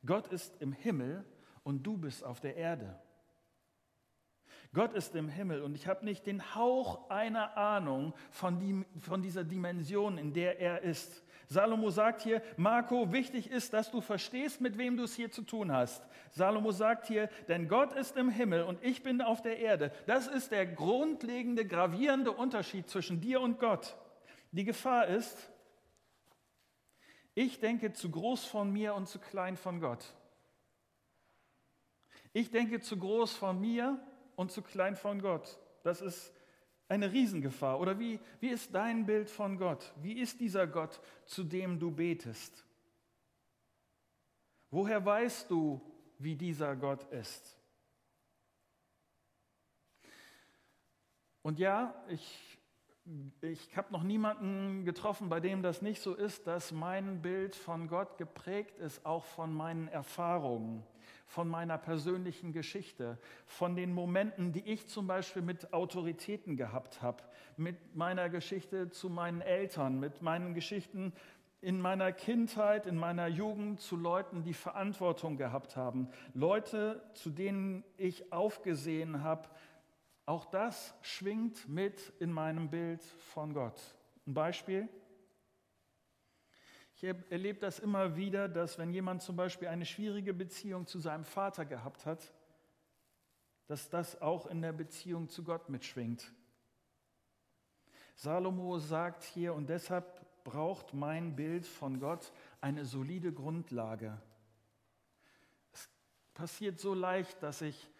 Gott 0.06 0.28
ist 0.28 0.62
im 0.62 0.72
Himmel 0.72 1.25
und 1.64 1.82
du 1.82 1.99
bist 1.99 2.25
auf 2.25 2.40
der 2.40 2.56
Erde. 2.56 2.99
Gott 4.72 4.92
ist 4.92 5.16
im 5.16 5.28
Himmel 5.28 5.62
und 5.62 5.75
ich 5.75 5.88
habe 5.88 6.04
nicht 6.04 6.26
den 6.26 6.54
Hauch 6.54 7.10
einer 7.10 7.56
Ahnung 7.56 8.14
von, 8.30 8.60
die, 8.60 8.84
von 9.00 9.22
dieser 9.22 9.42
Dimension, 9.42 10.18
in 10.18 10.32
der 10.32 10.60
er 10.60 10.82
ist. 10.82 11.25
Salomo 11.49 11.90
sagt 11.90 12.22
hier, 12.22 12.40
Marco, 12.56 13.10
wichtig 13.12 13.50
ist, 13.50 13.72
dass 13.72 13.90
du 13.90 14.00
verstehst, 14.00 14.60
mit 14.60 14.78
wem 14.78 14.96
du 14.96 15.02
es 15.02 15.16
hier 15.16 15.32
zu 15.32 15.42
tun 15.42 15.72
hast. 15.72 16.06
Salomo 16.30 16.70
sagt 16.70 17.08
hier, 17.08 17.28
denn 17.49 17.66
Gott 17.66 17.92
ist 17.92 18.16
im 18.16 18.30
Himmel 18.30 18.62
und 18.62 18.80
ich 18.84 19.02
bin 19.02 19.20
auf 19.20 19.42
der 19.42 19.58
Erde. 19.58 19.90
Das 20.06 20.28
ist 20.28 20.52
der 20.52 20.64
grundlegende, 20.64 21.66
gravierende 21.66 22.30
Unterschied 22.30 22.88
zwischen 22.88 23.20
dir 23.20 23.40
und 23.40 23.58
Gott. 23.58 23.96
Die 24.52 24.62
Gefahr 24.62 25.08
ist, 25.08 25.50
ich 27.34 27.60
denke 27.60 27.92
zu 27.92 28.10
groß 28.10 28.44
von 28.44 28.72
mir 28.72 28.94
und 28.94 29.08
zu 29.08 29.18
klein 29.18 29.56
von 29.56 29.80
Gott. 29.80 30.14
Ich 32.32 32.50
denke 32.50 32.80
zu 32.80 32.99
groß 32.99 33.34
von 33.34 33.60
mir 33.60 33.99
und 34.37 34.52
zu 34.52 34.62
klein 34.62 34.96
von 34.96 35.20
Gott. 35.20 35.58
Das 35.82 36.00
ist 36.00 36.32
eine 36.88 37.10
Riesengefahr. 37.12 37.80
Oder 37.80 37.99
wie, 37.99 38.20
wie 38.40 38.49
ist 38.49 38.75
dein 38.75 39.06
Bild 39.06 39.30
von 39.30 39.58
Gott? 39.58 39.92
Wie 40.02 40.20
ist 40.20 40.40
dieser 40.40 40.66
Gott, 40.66 41.00
zu 41.25 41.44
dem 41.44 41.78
du 41.78 41.90
betest? 41.90 42.64
Woher 44.70 45.04
weißt 45.04 45.50
du, 45.50 45.80
wie 46.18 46.37
dieser 46.37 46.76
Gott 46.76 47.04
ist? 47.12 47.56
Und 51.42 51.58
ja, 51.58 51.94
ich, 52.08 52.60
ich 53.40 53.76
habe 53.76 53.93
noch 53.93 54.02
niemanden 54.02 54.85
getroffen, 54.85 55.29
bei 55.29 55.40
dem 55.40 55.62
das 55.62 55.83
nicht 55.83 56.02
so 56.02 56.14
ist, 56.14 56.47
dass 56.47 56.73
mein 56.73 57.23
Bild 57.23 57.57
von 57.57 57.88
Gott 57.88 58.19
geprägt 58.19 58.79
ist, 58.79 59.05
auch 59.05 59.25
von 59.25 59.52
meinen 59.52 59.88
Erfahrungen 59.88 60.85
von 61.31 61.49
meiner 61.49 61.79
persönlichen 61.79 62.52
Geschichte, 62.52 63.17
von 63.47 63.76
den 63.76 63.95
Momenten, 63.95 64.52
die 64.52 64.69
ich 64.69 64.88
zum 64.88 65.07
Beispiel 65.07 65.43
mit 65.43 65.73
Autoritäten 65.73 66.57
gehabt 66.57 67.02
habe, 67.02 67.23
mit 67.57 67.95
meiner 67.95 68.29
Geschichte 68.29 68.90
zu 68.90 69.09
meinen 69.09 69.40
Eltern, 69.40 70.00
mit 70.00 70.23
meinen 70.23 70.55
Geschichten 70.55 71.12
in 71.62 71.81
meiner 71.81 72.11
Kindheit, 72.11 72.87
in 72.87 72.97
meiner 72.97 73.29
Jugend 73.29 73.81
zu 73.81 73.97
Leuten, 73.97 74.43
die 74.43 74.55
Verantwortung 74.55 75.37
gehabt 75.37 75.76
haben, 75.76 76.09
Leute, 76.35 77.00
zu 77.14 77.31
denen 77.31 77.85
ich 77.97 78.33
aufgesehen 78.33 79.23
habe. 79.23 79.49
Auch 80.30 80.44
das 80.44 80.94
schwingt 81.02 81.68
mit 81.68 82.12
in 82.20 82.30
meinem 82.30 82.70
Bild 82.70 83.02
von 83.02 83.52
Gott. 83.52 83.82
Ein 84.28 84.34
Beispiel. 84.34 84.88
Ich 86.94 87.02
erlebe 87.02 87.58
das 87.58 87.80
immer 87.80 88.14
wieder, 88.14 88.49
dass 88.49 88.78
wenn 88.78 88.92
jemand 88.92 89.22
zum 89.22 89.34
Beispiel 89.34 89.66
eine 89.66 89.84
schwierige 89.84 90.32
Beziehung 90.32 90.87
zu 90.87 91.00
seinem 91.00 91.25
Vater 91.25 91.64
gehabt 91.64 92.06
hat, 92.06 92.32
dass 93.66 93.90
das 93.90 94.22
auch 94.22 94.46
in 94.46 94.62
der 94.62 94.72
Beziehung 94.72 95.28
zu 95.28 95.42
Gott 95.42 95.68
mitschwingt. 95.68 96.32
Salomo 98.14 98.78
sagt 98.78 99.25
hier, 99.25 99.52
und 99.52 99.68
deshalb 99.68 100.44
braucht 100.44 100.94
mein 100.94 101.34
Bild 101.34 101.66
von 101.66 101.99
Gott 101.99 102.30
eine 102.60 102.84
solide 102.84 103.32
Grundlage. 103.32 104.16
Es 105.72 105.90
passiert 106.34 106.78
so 106.78 106.94
leicht, 106.94 107.42
dass 107.42 107.62
ich 107.62 107.90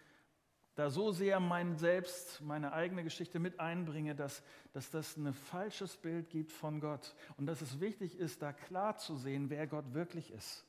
da 0.75 0.89
so 0.89 1.11
sehr 1.11 1.39
mein 1.39 1.75
Selbst, 1.75 2.41
meine 2.41 2.71
eigene 2.73 3.03
Geschichte 3.03 3.39
mit 3.39 3.59
einbringe, 3.59 4.15
dass, 4.15 4.43
dass 4.73 4.89
das 4.89 5.17
ein 5.17 5.33
falsches 5.33 5.97
Bild 5.97 6.29
gibt 6.29 6.51
von 6.51 6.79
Gott 6.79 7.15
und 7.37 7.45
dass 7.45 7.61
es 7.61 7.79
wichtig 7.79 8.17
ist, 8.17 8.41
da 8.41 8.53
klar 8.53 8.97
zu 8.97 9.17
sehen, 9.17 9.49
wer 9.49 9.67
Gott 9.67 9.93
wirklich 9.93 10.31
ist. 10.31 10.65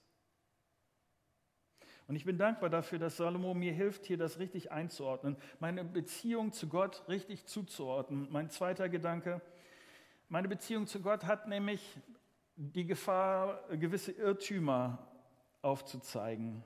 Und 2.09 2.17
ich 2.17 2.25
bin 2.25 2.37
dankbar 2.37 2.69
dafür, 2.69 2.99
dass 2.99 3.17
Salomo 3.17 3.55
mir 3.55 3.73
hilft, 3.73 4.05
hier 4.05 4.19
das 4.19 4.39
richtig 4.39 4.73
einzuordnen, 4.73 5.37
meine 5.61 5.85
Beziehung 5.85 6.53
zu 6.53 6.69
Gott 6.69 7.05
richtig 7.09 7.47
zuzuordnen. 7.47 8.29
Mein 8.31 8.51
zweiter 8.51 8.89
Gedanke, 8.89 9.41
meine 10.29 10.49
Beziehung 10.49 10.87
zu 10.87 11.01
Gott 11.01 11.25
hat 11.25 11.47
nämlich 11.47 11.97
die 12.57 12.87
Gefahr, 12.87 13.63
gewisse 13.71 14.13
Irrtümer 14.13 14.99
aufzuzeigen. 15.63 16.65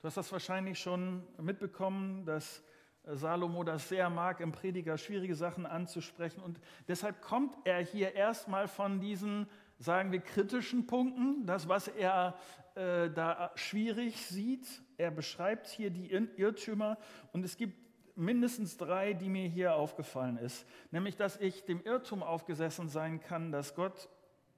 Du 0.00 0.06
hast 0.06 0.16
das 0.16 0.30
wahrscheinlich 0.32 0.78
schon 0.78 1.26
mitbekommen, 1.38 2.24
dass 2.26 2.62
Salomo 3.06 3.62
das 3.62 3.88
sehr 3.88 4.10
mag, 4.10 4.40
im 4.40 4.52
Prediger 4.52 4.98
schwierige 4.98 5.34
Sachen 5.34 5.64
anzusprechen. 5.64 6.40
Und 6.40 6.60
deshalb 6.88 7.22
kommt 7.22 7.56
er 7.64 7.78
hier 7.78 8.14
erstmal 8.14 8.68
von 8.68 9.00
diesen, 9.00 9.48
sagen 9.78 10.12
wir, 10.12 10.20
kritischen 10.20 10.86
Punkten, 10.86 11.46
das, 11.46 11.68
was 11.68 11.88
er 11.88 12.36
äh, 12.74 13.10
da 13.10 13.52
schwierig 13.54 14.26
sieht. 14.26 14.66
Er 14.98 15.10
beschreibt 15.10 15.68
hier 15.68 15.90
die 15.90 16.10
Irrtümer 16.10 16.98
und 17.32 17.44
es 17.44 17.56
gibt 17.56 17.78
mindestens 18.16 18.76
drei, 18.76 19.12
die 19.12 19.28
mir 19.28 19.48
hier 19.48 19.74
aufgefallen 19.74 20.38
ist. 20.38 20.66
Nämlich, 20.90 21.16
dass 21.16 21.36
ich 21.36 21.64
dem 21.64 21.82
Irrtum 21.82 22.22
aufgesessen 22.22 22.88
sein 22.88 23.20
kann, 23.20 23.52
dass 23.52 23.74
Gott 23.74 24.08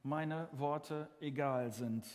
meine 0.03 0.49
Worte 0.53 1.09
egal 1.21 1.73
sind. 1.73 2.07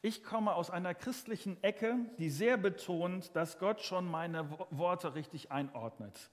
Ich 0.00 0.22
komme 0.22 0.54
aus 0.54 0.70
einer 0.70 0.94
christlichen 0.94 1.60
Ecke, 1.62 1.96
die 2.18 2.30
sehr 2.30 2.56
betont, 2.56 3.34
dass 3.34 3.58
Gott 3.58 3.80
schon 3.80 4.08
meine 4.08 4.48
Worte 4.70 5.16
richtig 5.16 5.50
einordnet. 5.50 6.30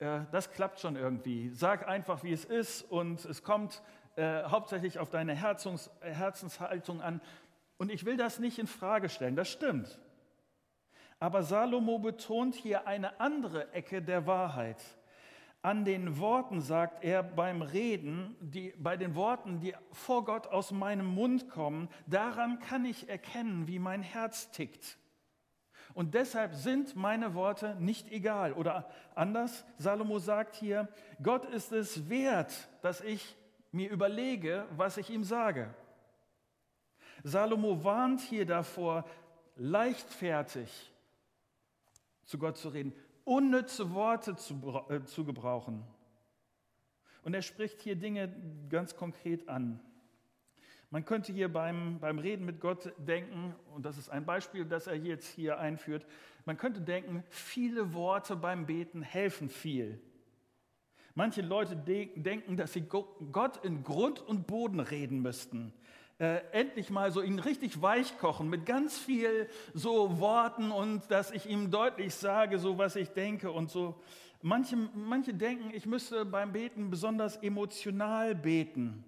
Äh, 0.00 0.22
das 0.32 0.50
klappt 0.50 0.80
schon 0.80 0.96
irgendwie. 0.96 1.50
Sag 1.50 1.86
einfach, 1.86 2.24
wie 2.24 2.32
es 2.32 2.44
ist 2.44 2.82
und 2.82 3.24
es 3.24 3.44
kommt 3.44 3.82
äh, 4.16 4.42
hauptsächlich 4.44 4.98
auf 4.98 5.10
deine 5.10 5.34
Herzungs 5.34 5.90
Herzenshaltung 6.00 7.00
an. 7.00 7.20
Und 7.78 7.90
ich 7.90 8.04
will 8.04 8.16
das 8.16 8.40
nicht 8.40 8.58
in 8.58 8.66
Frage 8.66 9.08
stellen, 9.08 9.36
das 9.36 9.48
stimmt. 9.48 10.00
Aber 11.20 11.44
Salomo 11.44 12.00
betont 12.00 12.56
hier 12.56 12.88
eine 12.88 13.20
andere 13.20 13.72
Ecke 13.72 14.02
der 14.02 14.26
Wahrheit 14.26 14.82
an 15.62 15.84
den 15.84 16.18
Worten, 16.18 16.60
sagt 16.60 17.04
er 17.04 17.22
beim 17.22 17.62
Reden, 17.62 18.36
die, 18.40 18.74
bei 18.76 18.96
den 18.96 19.14
Worten, 19.14 19.60
die 19.60 19.74
vor 19.92 20.24
Gott 20.24 20.48
aus 20.48 20.72
meinem 20.72 21.06
Mund 21.06 21.48
kommen, 21.48 21.88
daran 22.06 22.58
kann 22.58 22.84
ich 22.84 23.08
erkennen, 23.08 23.68
wie 23.68 23.78
mein 23.78 24.02
Herz 24.02 24.50
tickt. 24.50 24.98
Und 25.94 26.14
deshalb 26.14 26.54
sind 26.54 26.96
meine 26.96 27.34
Worte 27.34 27.76
nicht 27.76 28.10
egal. 28.10 28.54
Oder 28.54 28.90
anders, 29.14 29.64
Salomo 29.78 30.18
sagt 30.18 30.56
hier, 30.56 30.88
Gott 31.22 31.44
ist 31.44 31.70
es 31.70 32.08
wert, 32.08 32.68
dass 32.80 33.00
ich 33.00 33.36
mir 33.70 33.90
überlege, 33.90 34.66
was 34.76 34.96
ich 34.96 35.10
ihm 35.10 35.22
sage. 35.22 35.72
Salomo 37.22 37.84
warnt 37.84 38.20
hier 38.20 38.46
davor, 38.46 39.04
leichtfertig 39.56 40.92
zu 42.24 42.38
Gott 42.38 42.56
zu 42.56 42.70
reden, 42.70 42.94
unnütze 43.24 43.92
Worte 43.92 44.36
zu, 44.36 44.60
äh, 44.88 45.02
zu 45.04 45.24
gebrauchen. 45.24 45.84
Und 47.22 47.34
er 47.34 47.42
spricht 47.42 47.80
hier 47.80 47.96
Dinge 47.96 48.34
ganz 48.68 48.96
konkret 48.96 49.48
an. 49.48 49.80
Man 50.90 51.04
könnte 51.04 51.32
hier 51.32 51.50
beim, 51.50 52.00
beim 52.00 52.18
Reden 52.18 52.44
mit 52.44 52.60
Gott 52.60 52.92
denken, 52.98 53.54
und 53.74 53.86
das 53.86 53.96
ist 53.96 54.10
ein 54.10 54.26
Beispiel, 54.26 54.64
das 54.64 54.86
er 54.86 54.96
jetzt 54.96 55.26
hier 55.28 55.58
einführt, 55.58 56.04
man 56.44 56.58
könnte 56.58 56.82
denken, 56.82 57.24
viele 57.30 57.94
Worte 57.94 58.36
beim 58.36 58.66
Beten 58.66 59.00
helfen 59.00 59.48
viel. 59.48 60.00
Manche 61.14 61.42
Leute 61.42 61.76
de 61.76 62.18
denken, 62.20 62.56
dass 62.56 62.72
sie 62.72 62.82
Gott 62.82 63.64
in 63.64 63.84
Grund 63.84 64.20
und 64.20 64.46
Boden 64.46 64.80
reden 64.80 65.20
müssten 65.22 65.72
äh, 66.22 66.40
endlich 66.52 66.88
mal 66.88 67.10
so 67.10 67.20
ihn 67.20 67.40
richtig 67.40 67.82
weich 67.82 68.16
kochen 68.18 68.48
mit 68.48 68.64
ganz 68.64 68.96
viel 68.96 69.48
so 69.74 70.20
Worten 70.20 70.70
und 70.70 71.10
dass 71.10 71.32
ich 71.32 71.46
ihm 71.46 71.72
deutlich 71.72 72.14
sage, 72.14 72.60
so 72.60 72.78
was 72.78 72.94
ich 72.94 73.10
denke 73.10 73.50
und 73.50 73.72
so. 73.72 74.00
Manche, 74.40 74.76
manche 74.76 75.34
denken, 75.34 75.72
ich 75.74 75.84
müsste 75.84 76.24
beim 76.24 76.52
Beten 76.52 76.90
besonders 76.90 77.38
emotional 77.38 78.36
beten, 78.36 79.04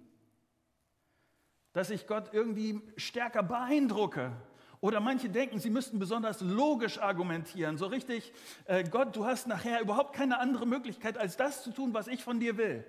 dass 1.71 1.89
ich 1.89 2.05
Gott 2.05 2.33
irgendwie 2.33 2.81
stärker 2.97 3.43
beeindrucke. 3.43 4.33
Oder 4.81 4.99
manche 4.99 5.29
denken, 5.29 5.59
sie 5.59 5.69
müssten 5.69 5.99
besonders 5.99 6.41
logisch 6.41 6.99
argumentieren, 6.99 7.77
so 7.77 7.85
richtig, 7.85 8.33
äh, 8.65 8.83
Gott, 8.83 9.15
du 9.15 9.25
hast 9.25 9.47
nachher 9.47 9.79
überhaupt 9.79 10.13
keine 10.13 10.39
andere 10.39 10.65
Möglichkeit, 10.65 11.17
als 11.17 11.37
das 11.37 11.63
zu 11.63 11.71
tun, 11.71 11.93
was 11.93 12.07
ich 12.07 12.25
von 12.25 12.41
dir 12.41 12.57
will. 12.57 12.85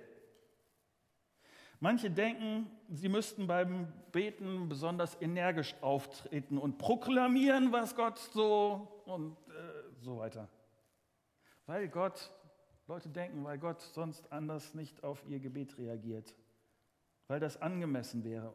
Manche 1.79 2.09
denken, 2.09 2.71
sie 2.89 3.09
müssten 3.09 3.45
beim 3.45 3.91
Beten 4.11 4.67
besonders 4.67 5.19
energisch 5.21 5.75
auftreten 5.81 6.57
und 6.57 6.79
proklamieren, 6.79 7.71
was 7.71 7.95
Gott 7.95 8.17
so 8.17 9.01
und 9.05 9.37
äh, 9.49 10.01
so 10.01 10.17
weiter. 10.17 10.49
Weil 11.67 11.87
Gott 11.87 12.31
Leute 12.87 13.09
denken, 13.09 13.43
weil 13.43 13.59
Gott 13.59 13.81
sonst 13.81 14.31
anders 14.31 14.73
nicht 14.73 15.03
auf 15.03 15.21
ihr 15.27 15.39
Gebet 15.39 15.77
reagiert, 15.77 16.33
weil 17.27 17.39
das 17.39 17.61
angemessen 17.61 18.23
wäre. 18.23 18.53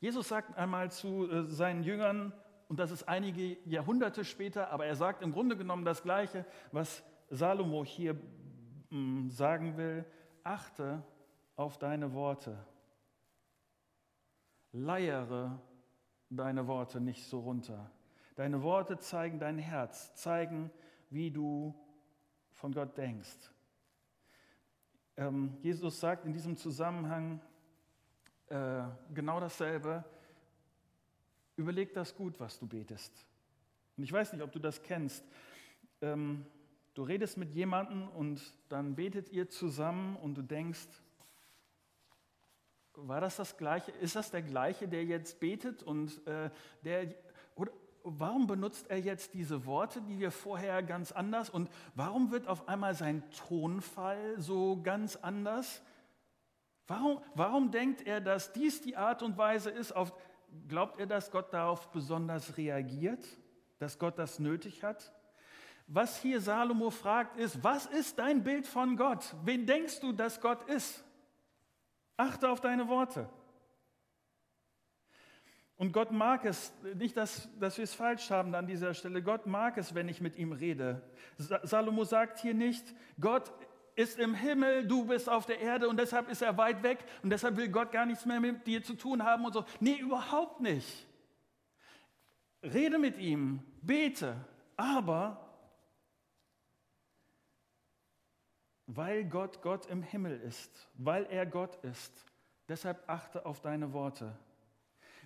Jesus 0.00 0.28
sagt 0.28 0.56
einmal 0.56 0.90
zu 0.90 1.30
äh, 1.30 1.44
seinen 1.44 1.84
Jüngern, 1.84 2.32
und 2.68 2.80
das 2.80 2.90
ist 2.90 3.06
einige 3.06 3.58
Jahrhunderte 3.66 4.24
später, 4.24 4.70
aber 4.70 4.86
er 4.86 4.96
sagt 4.96 5.22
im 5.22 5.32
Grunde 5.32 5.56
genommen 5.56 5.84
das 5.84 6.02
Gleiche, 6.02 6.46
was 6.72 7.04
Salomo 7.28 7.84
hier 7.84 8.14
mm, 8.90 9.28
sagen 9.28 9.76
will, 9.76 10.04
achte 10.42 11.02
auf 11.56 11.78
deine 11.78 12.12
Worte, 12.12 12.58
leiere 14.72 15.60
deine 16.30 16.66
Worte 16.66 17.00
nicht 17.00 17.24
so 17.26 17.40
runter. 17.40 17.90
Deine 18.34 18.62
Worte 18.62 18.98
zeigen 18.98 19.38
dein 19.38 19.58
Herz, 19.58 20.14
zeigen, 20.16 20.70
wie 21.10 21.30
du 21.30 21.74
von 22.52 22.72
Gott 22.72 22.96
denkst. 22.96 23.50
Ähm, 25.16 25.56
Jesus 25.62 26.00
sagt 26.00 26.24
in 26.24 26.32
diesem 26.32 26.56
Zusammenhang 26.56 27.40
äh, 28.48 28.82
genau 29.12 29.38
dasselbe. 29.38 30.04
Überleg 31.56 31.94
das 31.94 32.16
gut, 32.16 32.40
was 32.40 32.58
du 32.58 32.66
betest. 32.66 33.12
Und 33.96 34.02
ich 34.02 34.12
weiß 34.12 34.32
nicht, 34.32 34.42
ob 34.42 34.50
du 34.50 34.58
das 34.58 34.82
kennst. 34.82 35.24
Ähm, 36.00 36.44
du 36.94 37.04
redest 37.04 37.36
mit 37.36 37.52
jemandem 37.52 38.08
und 38.08 38.42
dann 38.68 38.96
betet 38.96 39.30
ihr 39.30 39.48
zusammen 39.48 40.16
und 40.16 40.34
du 40.34 40.42
denkst, 40.42 40.88
war 42.96 43.20
das 43.20 43.36
das 43.36 43.56
Gleiche? 43.56 43.90
Ist 43.92 44.16
das 44.16 44.30
der 44.30 44.42
Gleiche, 44.42 44.88
der 44.88 45.04
jetzt 45.04 45.40
betet 45.40 45.82
und 45.82 46.26
äh, 46.26 46.50
der 46.84 47.14
oder 47.54 47.72
warum 48.04 48.46
benutzt 48.46 48.90
er 48.90 48.98
jetzt 48.98 49.34
diese 49.34 49.66
Worte, 49.66 50.00
die 50.02 50.18
wir 50.18 50.30
vorher 50.30 50.82
ganz 50.82 51.10
anders 51.10 51.50
und 51.50 51.70
warum 51.94 52.30
wird 52.30 52.46
auf 52.46 52.68
einmal 52.68 52.94
sein 52.94 53.22
Tonfall 53.48 54.34
so 54.38 54.80
ganz 54.82 55.16
anders? 55.16 55.82
Warum, 56.86 57.20
warum 57.34 57.70
denkt 57.70 58.06
er, 58.06 58.20
dass 58.20 58.52
dies 58.52 58.82
die 58.82 58.96
Art 58.96 59.22
und 59.22 59.38
Weise 59.38 59.70
ist? 59.70 59.92
Auf, 59.92 60.12
glaubt 60.68 61.00
er, 61.00 61.06
dass 61.06 61.30
Gott 61.30 61.52
darauf 61.52 61.90
besonders 61.90 62.58
reagiert, 62.58 63.24
dass 63.78 63.98
Gott 63.98 64.18
das 64.18 64.38
nötig 64.38 64.82
hat? 64.82 65.12
Was 65.86 66.20
hier 66.20 66.40
Salomo 66.40 66.90
fragt, 66.90 67.38
ist, 67.38 67.62
was 67.64 67.86
ist 67.86 68.18
dein 68.18 68.42
Bild 68.42 68.66
von 68.66 68.96
Gott? 68.96 69.34
Wen 69.44 69.66
denkst 69.66 70.00
du, 70.00 70.12
dass 70.12 70.40
Gott 70.40 70.68
ist? 70.68 71.04
Achte 72.16 72.48
auf 72.48 72.60
deine 72.60 72.88
Worte. 72.88 73.28
Und 75.76 75.92
Gott 75.92 76.12
mag 76.12 76.44
es, 76.44 76.72
nicht, 76.94 77.16
dass, 77.16 77.48
dass 77.58 77.76
wir 77.76 77.84
es 77.84 77.94
falsch 77.94 78.30
haben 78.30 78.54
an 78.54 78.66
dieser 78.66 78.94
Stelle, 78.94 79.22
Gott 79.22 79.46
mag 79.46 79.76
es, 79.76 79.94
wenn 79.94 80.08
ich 80.08 80.20
mit 80.20 80.38
ihm 80.38 80.52
rede. 80.52 81.02
Salomo 81.36 82.04
sagt 82.04 82.38
hier 82.38 82.54
nicht, 82.54 82.84
Gott 83.20 83.52
ist 83.96 84.18
im 84.18 84.34
Himmel, 84.34 84.86
du 84.86 85.04
bist 85.04 85.28
auf 85.28 85.46
der 85.46 85.60
Erde 85.60 85.88
und 85.88 85.98
deshalb 85.98 86.28
ist 86.28 86.42
er 86.42 86.56
weit 86.56 86.82
weg 86.82 86.98
und 87.22 87.30
deshalb 87.30 87.56
will 87.56 87.68
Gott 87.68 87.90
gar 87.90 88.06
nichts 88.06 88.24
mehr 88.24 88.40
mit 88.40 88.66
dir 88.66 88.82
zu 88.82 88.94
tun 88.94 89.24
haben 89.24 89.44
und 89.44 89.52
so. 89.52 89.64
Nee, 89.80 89.96
überhaupt 89.96 90.60
nicht. 90.60 91.06
Rede 92.62 92.98
mit 92.98 93.18
ihm, 93.18 93.60
bete, 93.82 94.36
aber 94.76 95.43
weil 98.86 99.24
Gott 99.24 99.62
Gott 99.62 99.86
im 99.86 100.02
Himmel 100.02 100.40
ist, 100.40 100.88
weil 100.94 101.24
er 101.26 101.46
Gott 101.46 101.76
ist. 101.84 102.24
Deshalb 102.68 103.02
achte 103.08 103.44
auf 103.46 103.60
deine 103.60 103.92
Worte. 103.92 104.36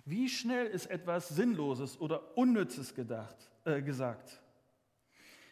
Wie 0.05 0.29
schnell 0.29 0.65
ist 0.65 0.87
etwas 0.87 1.29
Sinnloses 1.29 1.99
oder 1.99 2.37
Unnützes 2.37 2.95
gedacht, 2.95 3.35
äh, 3.65 3.81
gesagt? 3.81 4.41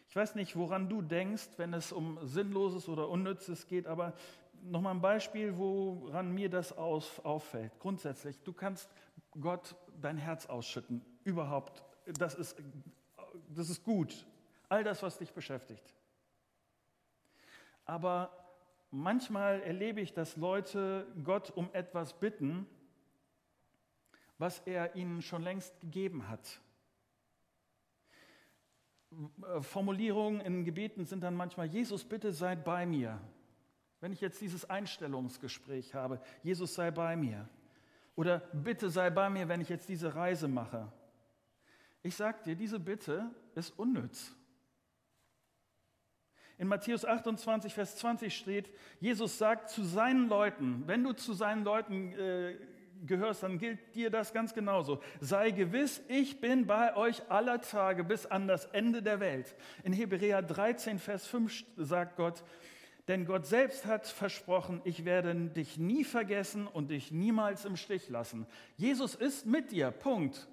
Ich 0.08 0.16
weiß 0.16 0.34
nicht, 0.34 0.56
woran 0.56 0.88
du 0.88 1.02
denkst, 1.02 1.48
wenn 1.58 1.74
es 1.74 1.92
um 1.92 2.18
Sinnloses 2.26 2.88
oder 2.88 3.08
Unnützes 3.08 3.66
geht, 3.66 3.86
aber 3.86 4.14
nochmal 4.62 4.94
ein 4.94 5.00
Beispiel, 5.00 5.56
woran 5.56 6.32
mir 6.32 6.48
das 6.48 6.76
aus, 6.76 7.20
auffällt. 7.20 7.78
Grundsätzlich, 7.78 8.40
du 8.42 8.52
kannst 8.52 8.90
Gott 9.38 9.76
dein 10.00 10.16
Herz 10.16 10.46
ausschütten. 10.46 11.04
Überhaupt, 11.24 11.84
das 12.06 12.34
ist, 12.34 12.56
das 13.50 13.68
ist 13.68 13.84
gut. 13.84 14.26
All 14.68 14.82
das, 14.82 15.02
was 15.02 15.18
dich 15.18 15.32
beschäftigt. 15.32 15.94
Aber 17.88 18.30
manchmal 18.90 19.62
erlebe 19.62 20.02
ich, 20.02 20.12
dass 20.12 20.36
Leute 20.36 21.06
Gott 21.24 21.50
um 21.50 21.70
etwas 21.72 22.12
bitten, 22.20 22.66
was 24.36 24.60
er 24.60 24.94
ihnen 24.94 25.22
schon 25.22 25.42
längst 25.42 25.80
gegeben 25.80 26.28
hat. 26.28 26.60
Formulierungen 29.60 30.42
in 30.42 30.66
Gebeten 30.66 31.06
sind 31.06 31.22
dann 31.22 31.34
manchmal, 31.34 31.66
Jesus, 31.66 32.04
bitte 32.04 32.30
sei 32.32 32.56
bei 32.56 32.84
mir. 32.84 33.18
Wenn 34.00 34.12
ich 34.12 34.20
jetzt 34.20 34.42
dieses 34.42 34.68
Einstellungsgespräch 34.68 35.94
habe, 35.94 36.20
Jesus 36.42 36.74
sei 36.74 36.90
bei 36.90 37.16
mir. 37.16 37.48
Oder 38.16 38.40
bitte 38.52 38.90
sei 38.90 39.08
bei 39.08 39.30
mir, 39.30 39.48
wenn 39.48 39.62
ich 39.62 39.70
jetzt 39.70 39.88
diese 39.88 40.14
Reise 40.14 40.46
mache. 40.46 40.92
Ich 42.02 42.14
sage 42.14 42.42
dir, 42.44 42.54
diese 42.54 42.78
Bitte 42.78 43.30
ist 43.54 43.78
unnütz. 43.78 44.36
In 46.58 46.68
Matthäus 46.68 47.04
28, 47.04 47.72
Vers 47.72 47.96
20 47.96 48.36
steht, 48.36 48.70
Jesus 49.00 49.38
sagt 49.38 49.70
zu 49.70 49.84
seinen 49.84 50.28
Leuten, 50.28 50.82
wenn 50.86 51.04
du 51.04 51.12
zu 51.12 51.32
seinen 51.32 51.62
Leuten 51.62 52.12
äh, 52.12 52.56
gehörst, 53.06 53.44
dann 53.44 53.58
gilt 53.58 53.94
dir 53.94 54.10
das 54.10 54.32
ganz 54.32 54.54
genauso. 54.54 55.00
Sei 55.20 55.52
gewiss, 55.52 56.02
ich 56.08 56.40
bin 56.40 56.66
bei 56.66 56.96
euch 56.96 57.22
aller 57.30 57.60
Tage 57.60 58.02
bis 58.02 58.26
an 58.26 58.48
das 58.48 58.64
Ende 58.66 59.02
der 59.02 59.20
Welt. 59.20 59.54
In 59.84 59.92
Hebräer 59.92 60.42
13, 60.42 60.98
Vers 60.98 61.26
5 61.28 61.64
sagt 61.76 62.16
Gott, 62.16 62.42
denn 63.06 63.24
Gott 63.24 63.46
selbst 63.46 63.86
hat 63.86 64.06
versprochen, 64.06 64.82
ich 64.84 65.04
werde 65.04 65.34
dich 65.34 65.78
nie 65.78 66.04
vergessen 66.04 66.66
und 66.66 66.90
dich 66.90 67.10
niemals 67.10 67.64
im 67.64 67.76
Stich 67.76 68.08
lassen. 68.10 68.46
Jesus 68.76 69.14
ist 69.14 69.46
mit 69.46 69.70
dir, 69.70 69.90
Punkt. 69.90 70.46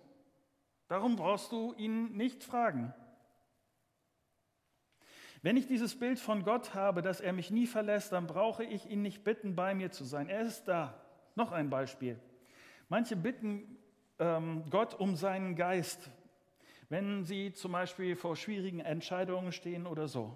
Darum 0.88 1.16
brauchst 1.16 1.52
du 1.52 1.74
ihn 1.74 2.16
nicht 2.16 2.44
fragen. 2.44 2.94
Wenn 5.46 5.58
ich 5.58 5.68
dieses 5.68 5.94
Bild 5.94 6.20
von 6.20 6.42
Gott 6.42 6.74
habe, 6.74 7.04
dass 7.04 7.22
er 7.22 7.32
mich 7.32 7.52
nie 7.52 7.68
verlässt, 7.68 8.12
dann 8.12 8.26
brauche 8.26 8.64
ich 8.64 8.90
ihn 8.90 9.04
nicht 9.04 9.24
bitten, 9.24 9.56
bei 9.56 9.76
mir 9.76 9.92
zu 9.92 10.04
sein. 10.04 10.28
Er 10.28 10.42
ist 10.42 10.64
da. 10.64 11.00
Noch 11.36 11.52
ein 11.52 11.70
Beispiel. 11.70 12.20
Manche 12.90 13.16
bitten 13.16 13.78
ähm, 14.18 14.64
Gott 14.72 14.96
um 14.96 15.16
seinen 15.16 15.56
Geist, 15.56 16.10
wenn 16.90 17.26
sie 17.26 17.54
zum 17.54 17.74
Beispiel 17.74 18.16
vor 18.16 18.36
schwierigen 18.36 18.80
Entscheidungen 18.80 19.52
stehen 19.52 19.86
oder 19.86 20.08
so. 20.08 20.36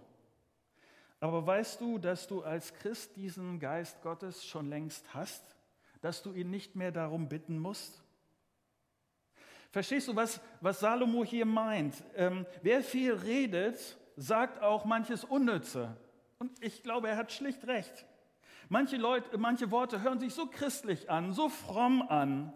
Aber 1.20 1.44
weißt 1.44 1.82
du, 1.82 1.98
dass 1.98 2.28
du 2.28 2.44
als 2.44 2.72
Christ 2.76 3.16
diesen 3.16 3.60
Geist 3.60 4.04
Gottes 4.04 4.46
schon 4.46 4.70
längst 4.70 5.12
hast? 5.16 5.56
Dass 6.02 6.22
du 6.22 6.34
ihn 6.34 6.52
nicht 6.52 6.76
mehr 6.76 6.92
darum 6.92 7.28
bitten 7.28 7.58
musst? 7.58 8.04
Verstehst 9.72 10.08
du, 10.08 10.16
was, 10.16 10.40
was 10.62 10.82
Salomo 10.82 11.26
hier 11.26 11.48
meint? 11.48 11.96
Ähm, 12.16 12.46
wer 12.62 12.84
viel 12.84 13.14
redet, 13.14 13.98
sagt 14.20 14.62
auch 14.62 14.84
manches 14.84 15.24
Unnütze. 15.24 15.96
Und 16.40 16.52
ich 16.64 16.84
glaube, 16.84 17.08
er 17.08 17.16
hat 17.16 17.32
schlicht 17.32 17.66
recht. 17.68 18.06
Manche, 18.68 18.98
Leute, 18.98 19.38
manche 19.38 19.72
Worte 19.72 20.02
hören 20.02 20.20
sich 20.20 20.34
so 20.34 20.46
christlich 20.46 21.10
an, 21.10 21.34
so 21.34 21.50
fromm 21.50 22.02
an. 22.02 22.54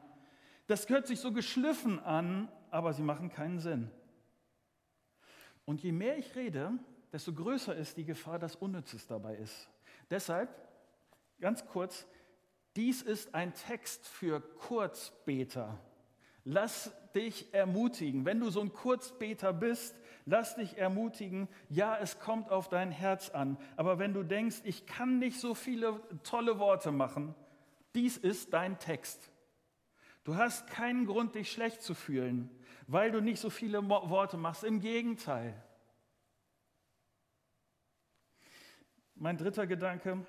Das 0.68 0.88
hört 0.90 1.08
sich 1.08 1.20
so 1.20 1.32
geschliffen 1.32 2.00
an, 2.00 2.50
aber 2.70 2.94
sie 2.94 3.02
machen 3.02 3.30
keinen 3.30 3.60
Sinn. 3.60 3.90
Und 5.66 5.82
je 5.82 5.94
mehr 5.94 6.18
ich 6.18 6.36
rede, 6.36 6.72
desto 7.12 7.34
größer 7.34 7.76
ist 7.76 7.96
die 7.98 8.06
Gefahr, 8.06 8.40
dass 8.40 8.56
Unnützes 8.58 9.08
dabei 9.08 9.36
ist. 9.38 9.70
Deshalb, 10.10 10.50
ganz 11.40 11.66
kurz, 11.66 12.06
dies 12.76 13.02
ist 13.02 13.34
ein 13.34 13.54
Text 13.54 14.06
für 14.08 14.42
Kurzbeter. 14.42 15.80
Lass 16.44 16.92
dich 17.16 17.54
ermutigen. 17.54 18.26
Wenn 18.26 18.42
du 18.42 18.50
so 18.50 18.60
ein 18.60 18.74
Kurzbeter 18.74 19.54
bist, 19.54 19.96
Lass 20.26 20.56
dich 20.56 20.78
ermutigen, 20.78 21.50
ja, 21.70 21.98
es 21.98 22.20
kommt 22.20 22.50
auf 22.50 22.70
dein 22.70 22.92
Herz 22.92 23.30
an. 23.30 23.58
Aber 23.76 24.00
wenn 24.00 24.14
du 24.14 24.24
denkst, 24.24 24.62
ich 24.64 24.86
kann 24.86 25.20
nicht 25.20 25.40
so 25.40 25.54
viele 25.54 26.00
tolle 26.24 26.60
Worte 26.60 26.92
machen, 26.92 27.36
dies 27.94 28.18
ist 28.18 28.54
dein 28.54 28.80
Text. 28.80 29.32
Du 30.24 30.38
hast 30.38 30.68
keinen 30.68 31.06
Grund, 31.06 31.36
dich 31.36 31.52
schlecht 31.52 31.82
zu 31.82 31.94
fühlen, 31.94 32.50
weil 32.88 33.12
du 33.12 33.22
nicht 33.22 33.40
so 33.40 33.50
viele 33.50 33.88
Worte 33.90 34.38
machst. 34.38 34.64
Im 34.64 34.80
Gegenteil. 34.80 35.62
Mein 39.16 39.38
dritter 39.38 39.68
Gedanke, 39.68 40.26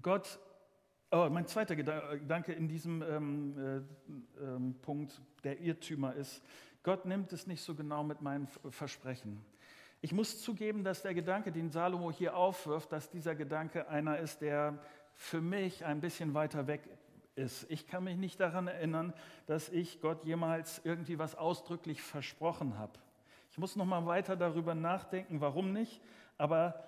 Gott, 0.00 0.38
oh, 1.10 1.28
mein 1.30 1.46
zweiter 1.46 1.76
Gedanke 1.76 2.52
in 2.52 2.68
diesem 2.68 3.02
ähm, 3.02 3.58
äh, 3.58 4.44
äh, 4.44 4.74
Punkt, 4.82 5.20
der 5.44 5.60
Irrtümer 5.60 6.14
ist, 6.14 6.42
Gott 6.82 7.04
nimmt 7.04 7.32
es 7.32 7.46
nicht 7.46 7.62
so 7.62 7.74
genau 7.74 8.02
mit 8.02 8.22
meinen 8.22 8.48
Versprechen. 8.70 9.44
Ich 10.00 10.12
muss 10.12 10.40
zugeben, 10.42 10.82
dass 10.82 11.02
der 11.02 11.12
Gedanke, 11.12 11.52
den 11.52 11.70
Salomo 11.70 12.10
hier 12.10 12.36
aufwirft, 12.36 12.90
dass 12.90 13.10
dieser 13.10 13.34
Gedanke 13.34 13.88
einer 13.88 14.18
ist, 14.18 14.40
der 14.40 14.78
für 15.14 15.42
mich 15.42 15.84
ein 15.84 16.00
bisschen 16.00 16.32
weiter 16.32 16.66
weg 16.66 16.88
ist. 17.34 17.70
Ich 17.70 17.86
kann 17.86 18.04
mich 18.04 18.16
nicht 18.16 18.40
daran 18.40 18.66
erinnern, 18.66 19.12
dass 19.46 19.68
ich 19.68 20.00
Gott 20.00 20.24
jemals 20.24 20.80
irgendwie 20.84 21.18
was 21.18 21.34
ausdrücklich 21.34 22.00
versprochen 22.00 22.78
habe. 22.78 22.92
Ich 23.50 23.58
muss 23.58 23.76
noch 23.76 23.84
mal 23.84 24.06
weiter 24.06 24.36
darüber 24.36 24.74
nachdenken, 24.74 25.40
warum 25.40 25.72
nicht. 25.72 26.00
Aber 26.38 26.82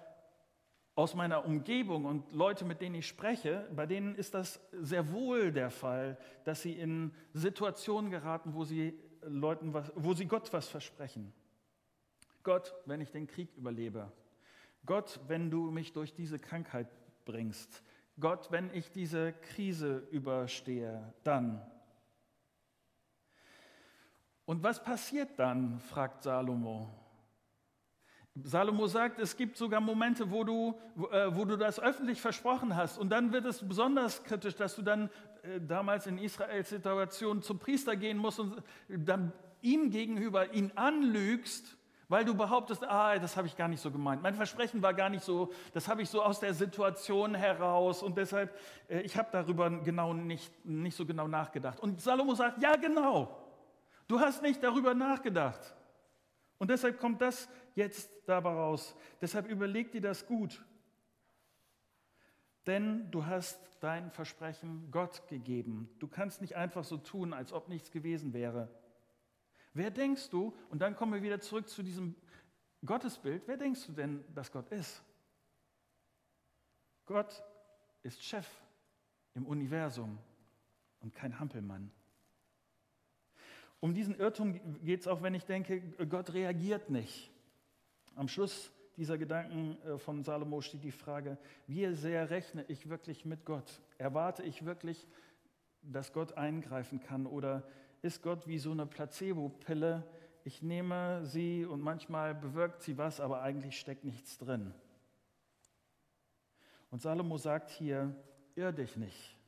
aus 0.94 1.14
meiner 1.14 1.44
Umgebung 1.44 2.04
und 2.04 2.32
Leute, 2.32 2.64
mit 2.64 2.80
denen 2.80 2.96
ich 2.96 3.06
spreche, 3.06 3.66
bei 3.74 3.86
denen 3.86 4.14
ist 4.14 4.34
das 4.34 4.60
sehr 4.72 5.10
wohl 5.12 5.52
der 5.52 5.70
Fall, 5.70 6.18
dass 6.44 6.62
sie 6.62 6.72
in 6.72 7.12
Situationen 7.32 8.10
geraten, 8.10 8.54
wo 8.54 8.64
sie, 8.64 8.98
Leuten 9.22 9.72
was, 9.72 9.92
wo 9.94 10.14
sie 10.14 10.26
Gott 10.26 10.52
was 10.52 10.68
versprechen. 10.68 11.32
Gott, 12.42 12.74
wenn 12.86 13.00
ich 13.00 13.10
den 13.10 13.26
Krieg 13.26 13.54
überlebe. 13.56 14.10
Gott, 14.84 15.20
wenn 15.28 15.50
du 15.50 15.70
mich 15.70 15.92
durch 15.92 16.12
diese 16.12 16.38
Krankheit 16.38 16.88
bringst. 17.24 17.82
Gott, 18.18 18.50
wenn 18.50 18.72
ich 18.74 18.90
diese 18.90 19.32
Krise 19.32 20.06
überstehe, 20.10 21.14
dann. 21.22 21.64
Und 24.44 24.62
was 24.62 24.82
passiert 24.82 25.38
dann, 25.38 25.78
fragt 25.78 26.24
Salomo. 26.24 26.90
Salomo 28.34 28.86
sagt, 28.86 29.18
es 29.18 29.36
gibt 29.36 29.56
sogar 29.56 29.80
Momente, 29.80 30.30
wo 30.30 30.42
du, 30.42 30.78
wo, 30.94 31.06
äh, 31.08 31.46
du 31.46 31.56
das 31.56 31.78
öffentlich 31.78 32.20
versprochen 32.20 32.74
hast. 32.74 32.98
Und 32.98 33.10
dann 33.10 33.32
wird 33.32 33.44
es 33.44 33.66
besonders 33.66 34.24
kritisch, 34.24 34.56
dass 34.56 34.74
du 34.74 34.82
dann 34.82 35.10
damals 35.66 36.06
in 36.06 36.18
Israels 36.18 36.68
Situation 36.68 37.42
zum 37.42 37.58
Priester 37.58 37.96
gehen 37.96 38.18
musst 38.18 38.38
und 38.38 38.62
dann 38.88 39.32
ihm 39.60 39.90
gegenüber 39.90 40.52
ihn 40.52 40.72
anlügst, 40.74 41.76
weil 42.08 42.24
du 42.24 42.34
behauptest, 42.34 42.84
ah, 42.84 43.18
das 43.18 43.36
habe 43.36 43.46
ich 43.46 43.56
gar 43.56 43.68
nicht 43.68 43.80
so 43.80 43.90
gemeint. 43.90 44.22
Mein 44.22 44.34
Versprechen 44.34 44.82
war 44.82 44.92
gar 44.92 45.08
nicht 45.08 45.24
so, 45.24 45.50
das 45.72 45.88
habe 45.88 46.02
ich 46.02 46.10
so 46.10 46.22
aus 46.22 46.40
der 46.40 46.52
Situation 46.52 47.34
heraus 47.34 48.02
und 48.02 48.18
deshalb, 48.18 48.54
äh, 48.88 49.00
ich 49.00 49.16
habe 49.16 49.30
darüber 49.32 49.70
genau 49.70 50.12
nicht, 50.12 50.52
nicht 50.66 50.96
so 50.96 51.06
genau 51.06 51.26
nachgedacht. 51.26 51.80
Und 51.80 52.00
Salomo 52.00 52.34
sagt, 52.34 52.62
ja 52.62 52.76
genau, 52.76 53.34
du 54.08 54.20
hast 54.20 54.42
nicht 54.42 54.62
darüber 54.62 54.92
nachgedacht. 54.92 55.74
Und 56.58 56.70
deshalb 56.70 57.00
kommt 57.00 57.20
das 57.22 57.48
jetzt 57.74 58.10
dabei 58.26 58.50
raus. 58.50 58.94
Deshalb 59.20 59.48
überleg 59.48 59.90
dir 59.90 60.02
das 60.02 60.26
gut. 60.26 60.62
Denn 62.66 63.10
du 63.10 63.26
hast 63.26 63.58
dein 63.80 64.10
Versprechen 64.10 64.90
Gott 64.90 65.26
gegeben. 65.28 65.88
Du 65.98 66.06
kannst 66.06 66.40
nicht 66.40 66.56
einfach 66.56 66.84
so 66.84 66.96
tun, 66.96 67.32
als 67.32 67.52
ob 67.52 67.68
nichts 67.68 67.90
gewesen 67.90 68.32
wäre. 68.32 68.68
Wer 69.74 69.90
denkst 69.90 70.30
du, 70.30 70.54
und 70.70 70.80
dann 70.80 70.94
kommen 70.94 71.14
wir 71.14 71.22
wieder 71.22 71.40
zurück 71.40 71.68
zu 71.68 71.82
diesem 71.82 72.14
Gottesbild, 72.84 73.42
wer 73.46 73.56
denkst 73.56 73.86
du 73.86 73.92
denn, 73.92 74.24
dass 74.34 74.52
Gott 74.52 74.68
ist? 74.70 75.02
Gott 77.06 77.42
ist 78.02 78.22
Chef 78.22 78.46
im 79.34 79.46
Universum 79.46 80.18
und 81.00 81.14
kein 81.14 81.38
Hampelmann. 81.38 81.90
Um 83.80 83.94
diesen 83.94 84.14
Irrtum 84.14 84.60
geht 84.84 85.00
es 85.00 85.08
auch, 85.08 85.22
wenn 85.22 85.34
ich 85.34 85.44
denke, 85.44 85.80
Gott 86.06 86.32
reagiert 86.32 86.90
nicht. 86.90 87.32
Am 88.14 88.28
Schluss 88.28 88.70
dieser 88.96 89.18
Gedanken 89.18 89.76
äh, 89.82 89.98
von 89.98 90.22
Salomo 90.22 90.60
steht 90.60 90.84
die 90.84 90.92
Frage, 90.92 91.38
wie 91.66 91.92
sehr 91.94 92.30
rechne 92.30 92.64
ich 92.68 92.88
wirklich 92.88 93.24
mit 93.24 93.44
Gott? 93.44 93.80
Erwarte 93.98 94.42
ich 94.42 94.64
wirklich, 94.64 95.06
dass 95.82 96.12
Gott 96.12 96.36
eingreifen 96.36 97.00
kann? 97.00 97.26
Oder 97.26 97.62
ist 98.02 98.22
Gott 98.22 98.46
wie 98.46 98.58
so 98.58 98.70
eine 98.70 98.86
Placebo-Pille? 98.86 100.04
Ich 100.44 100.62
nehme 100.62 101.24
sie 101.24 101.64
und 101.64 101.80
manchmal 101.80 102.34
bewirkt 102.34 102.82
sie 102.82 102.98
was, 102.98 103.20
aber 103.20 103.42
eigentlich 103.42 103.78
steckt 103.78 104.04
nichts 104.04 104.38
drin. 104.38 104.74
Und 106.90 107.00
Salomo 107.00 107.38
sagt 107.38 107.70
hier, 107.70 108.14
irr 108.54 108.72
dich 108.72 108.96
nicht, 108.96 109.38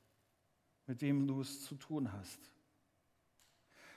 mit 0.87 1.03
wem 1.03 1.27
du 1.27 1.41
es 1.41 1.65
zu 1.65 1.75
tun 1.75 2.13
hast. 2.13 2.54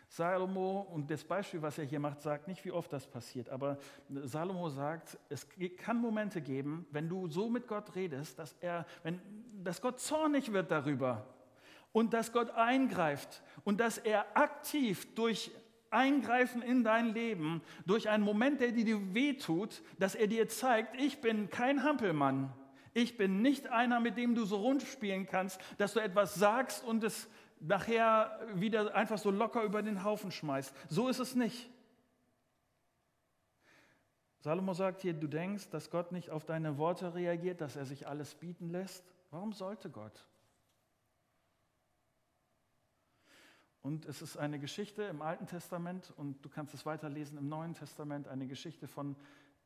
Salomo, 0.07 0.87
und 0.91 1.11
das 1.11 1.23
Beispiel, 1.23 1.61
was 1.61 1.77
er 1.77 1.85
hier 1.85 1.99
macht, 1.99 2.21
sagt 2.21 2.47
nicht, 2.47 2.63
wie 2.63 2.71
oft 2.71 2.91
das 2.93 3.05
passiert, 3.07 3.49
aber 3.49 3.77
Salomo 4.09 4.69
sagt, 4.69 5.17
es 5.29 5.45
kann 5.77 5.97
Momente 5.97 6.41
geben, 6.41 6.87
wenn 6.91 7.09
du 7.09 7.27
so 7.27 7.49
mit 7.49 7.67
Gott 7.67 7.93
redest, 7.95 8.39
dass, 8.39 8.55
er, 8.61 8.85
wenn, 9.03 9.19
dass 9.63 9.81
Gott 9.81 9.99
zornig 9.99 10.51
wird 10.53 10.71
darüber 10.71 11.25
und 11.91 12.13
dass 12.13 12.31
Gott 12.31 12.51
eingreift 12.51 13.43
und 13.65 13.79
dass 13.79 13.97
er 13.97 14.37
aktiv 14.37 15.13
durch 15.15 15.51
Eingreifen 15.89 16.61
in 16.61 16.83
dein 16.83 17.13
Leben, 17.13 17.61
durch 17.85 18.09
einen 18.09 18.23
Moment, 18.23 18.59
der 18.59 18.71
dir 18.71 19.13
wehtut, 19.13 19.81
dass 19.99 20.15
er 20.15 20.27
dir 20.27 20.49
zeigt, 20.49 20.99
ich 20.99 21.21
bin 21.21 21.49
kein 21.49 21.83
Hampelmann. 21.83 22.53
Ich 22.93 23.15
bin 23.15 23.41
nicht 23.41 23.67
einer, 23.67 23.99
mit 23.99 24.17
dem 24.17 24.33
du 24.33 24.43
so 24.43 24.57
rund 24.57 24.81
spielen 24.81 25.27
kannst, 25.27 25.61
dass 25.77 25.93
du 25.93 25.99
etwas 25.99 26.33
sagst 26.35 26.83
und 26.83 27.03
es 27.03 27.29
nachher 27.59 28.39
wieder 28.53 28.93
einfach 28.95 29.17
so 29.17 29.31
locker 29.31 29.63
über 29.63 29.81
den 29.81 30.03
Haufen 30.03 30.31
schmeißt. 30.31 30.73
So 30.89 31.07
ist 31.07 31.19
es 31.19 31.35
nicht. 31.35 31.69
Salomo 34.39 34.73
sagt 34.73 35.01
hier, 35.01 35.13
du 35.13 35.27
denkst, 35.27 35.69
dass 35.69 35.89
Gott 35.89 36.11
nicht 36.11 36.29
auf 36.29 36.45
deine 36.45 36.77
Worte 36.77 37.15
reagiert, 37.15 37.59
dass 37.59 37.75
er 37.75 37.85
sich 37.85 38.07
alles 38.07 38.35
bieten 38.35 38.69
lässt. 38.69 39.03
Warum 39.31 39.51
sollte 39.51 39.89
Gott? 39.89 40.27
Und 43.81 44.05
es 44.05 44.21
ist 44.21 44.37
eine 44.37 44.59
Geschichte 44.59 45.03
im 45.03 45.21
Alten 45.21 45.47
Testament 45.47 46.13
und 46.17 46.43
du 46.43 46.49
kannst 46.49 46.73
es 46.73 46.85
weiterlesen 46.85 47.37
im 47.37 47.47
Neuen 47.47 47.73
Testament, 47.73 48.27
eine 48.27 48.47
Geschichte 48.47 48.87
von 48.87 49.15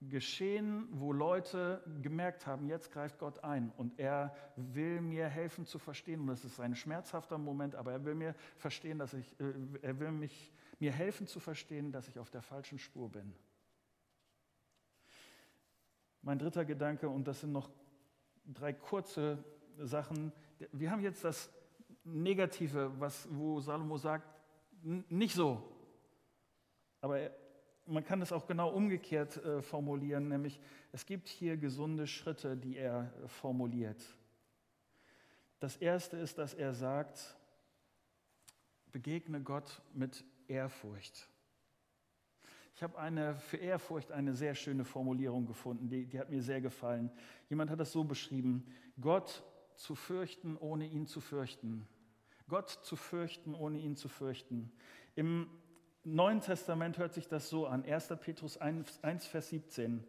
geschehen, 0.09 0.87
wo 0.91 1.13
Leute 1.13 1.83
gemerkt 2.01 2.47
haben, 2.47 2.67
jetzt 2.67 2.91
greift 2.91 3.19
Gott 3.19 3.43
ein 3.43 3.71
und 3.77 3.99
er 3.99 4.35
will 4.55 5.01
mir 5.01 5.27
helfen 5.27 5.65
zu 5.65 5.77
verstehen. 5.77 6.21
Und 6.21 6.27
das 6.27 6.43
ist 6.43 6.59
ein 6.59 6.75
schmerzhafter 6.75 7.37
Moment, 7.37 7.75
aber 7.75 7.91
er 7.91 8.03
will 8.03 8.15
mir 8.15 8.35
verstehen, 8.57 8.97
dass 8.97 9.13
ich, 9.13 9.39
äh, 9.39 9.53
er 9.81 9.99
will 9.99 10.11
mich, 10.11 10.51
mir 10.79 10.91
helfen 10.91 11.27
zu 11.27 11.39
verstehen, 11.39 11.91
dass 11.91 12.07
ich 12.07 12.17
auf 12.17 12.31
der 12.31 12.41
falschen 12.41 12.79
Spur 12.79 13.11
bin. 13.11 13.33
Mein 16.23 16.39
dritter 16.39 16.65
Gedanke, 16.65 17.07
und 17.07 17.27
das 17.27 17.41
sind 17.41 17.51
noch 17.51 17.69
drei 18.45 18.73
kurze 18.73 19.43
Sachen. 19.77 20.31
Wir 20.71 20.91
haben 20.91 21.01
jetzt 21.01 21.23
das 21.23 21.51
Negative, 22.03 22.91
was, 22.99 23.27
wo 23.31 23.59
Salomo 23.59 23.97
sagt, 23.97 24.27
nicht 24.81 25.35
so. 25.35 25.61
Aber 27.01 27.19
er, 27.19 27.40
man 27.91 28.05
kann 28.05 28.21
es 28.21 28.31
auch 28.31 28.47
genau 28.47 28.69
umgekehrt 28.69 29.37
äh, 29.37 29.61
formulieren, 29.61 30.29
nämlich 30.29 30.59
es 30.91 31.05
gibt 31.05 31.27
hier 31.27 31.57
gesunde 31.57 32.07
Schritte, 32.07 32.57
die 32.57 32.77
er 32.77 33.13
äh, 33.23 33.27
formuliert. 33.27 34.01
Das 35.59 35.77
erste 35.77 36.17
ist, 36.17 36.37
dass 36.37 36.53
er 36.53 36.73
sagt, 36.73 37.37
begegne 38.91 39.41
Gott 39.41 39.81
mit 39.93 40.23
Ehrfurcht. 40.47 41.29
Ich 42.75 42.83
habe 42.83 42.97
eine, 42.97 43.35
für 43.35 43.57
Ehrfurcht 43.57 44.11
eine 44.11 44.33
sehr 44.33 44.55
schöne 44.55 44.85
Formulierung 44.85 45.45
gefunden, 45.45 45.87
die, 45.87 46.07
die 46.07 46.19
hat 46.19 46.29
mir 46.29 46.41
sehr 46.41 46.61
gefallen. 46.61 47.11
Jemand 47.49 47.69
hat 47.69 47.79
das 47.79 47.91
so 47.91 48.03
beschrieben, 48.03 48.65
Gott 48.99 49.43
zu 49.75 49.95
fürchten, 49.95 50.57
ohne 50.57 50.87
ihn 50.87 51.05
zu 51.05 51.21
fürchten. 51.21 51.87
Gott 52.47 52.69
zu 52.69 52.95
fürchten, 52.95 53.53
ohne 53.53 53.77
ihn 53.77 53.95
zu 53.95 54.09
fürchten. 54.09 54.71
Im 55.15 55.49
Neuen 56.03 56.41
Testament 56.41 56.97
hört 56.97 57.13
sich 57.13 57.27
das 57.27 57.49
so 57.49 57.67
an, 57.67 57.85
1. 57.85 58.07
Petrus 58.19 58.57
1, 58.57 59.03
1, 59.03 59.27
Vers 59.27 59.49
17. 59.49 60.03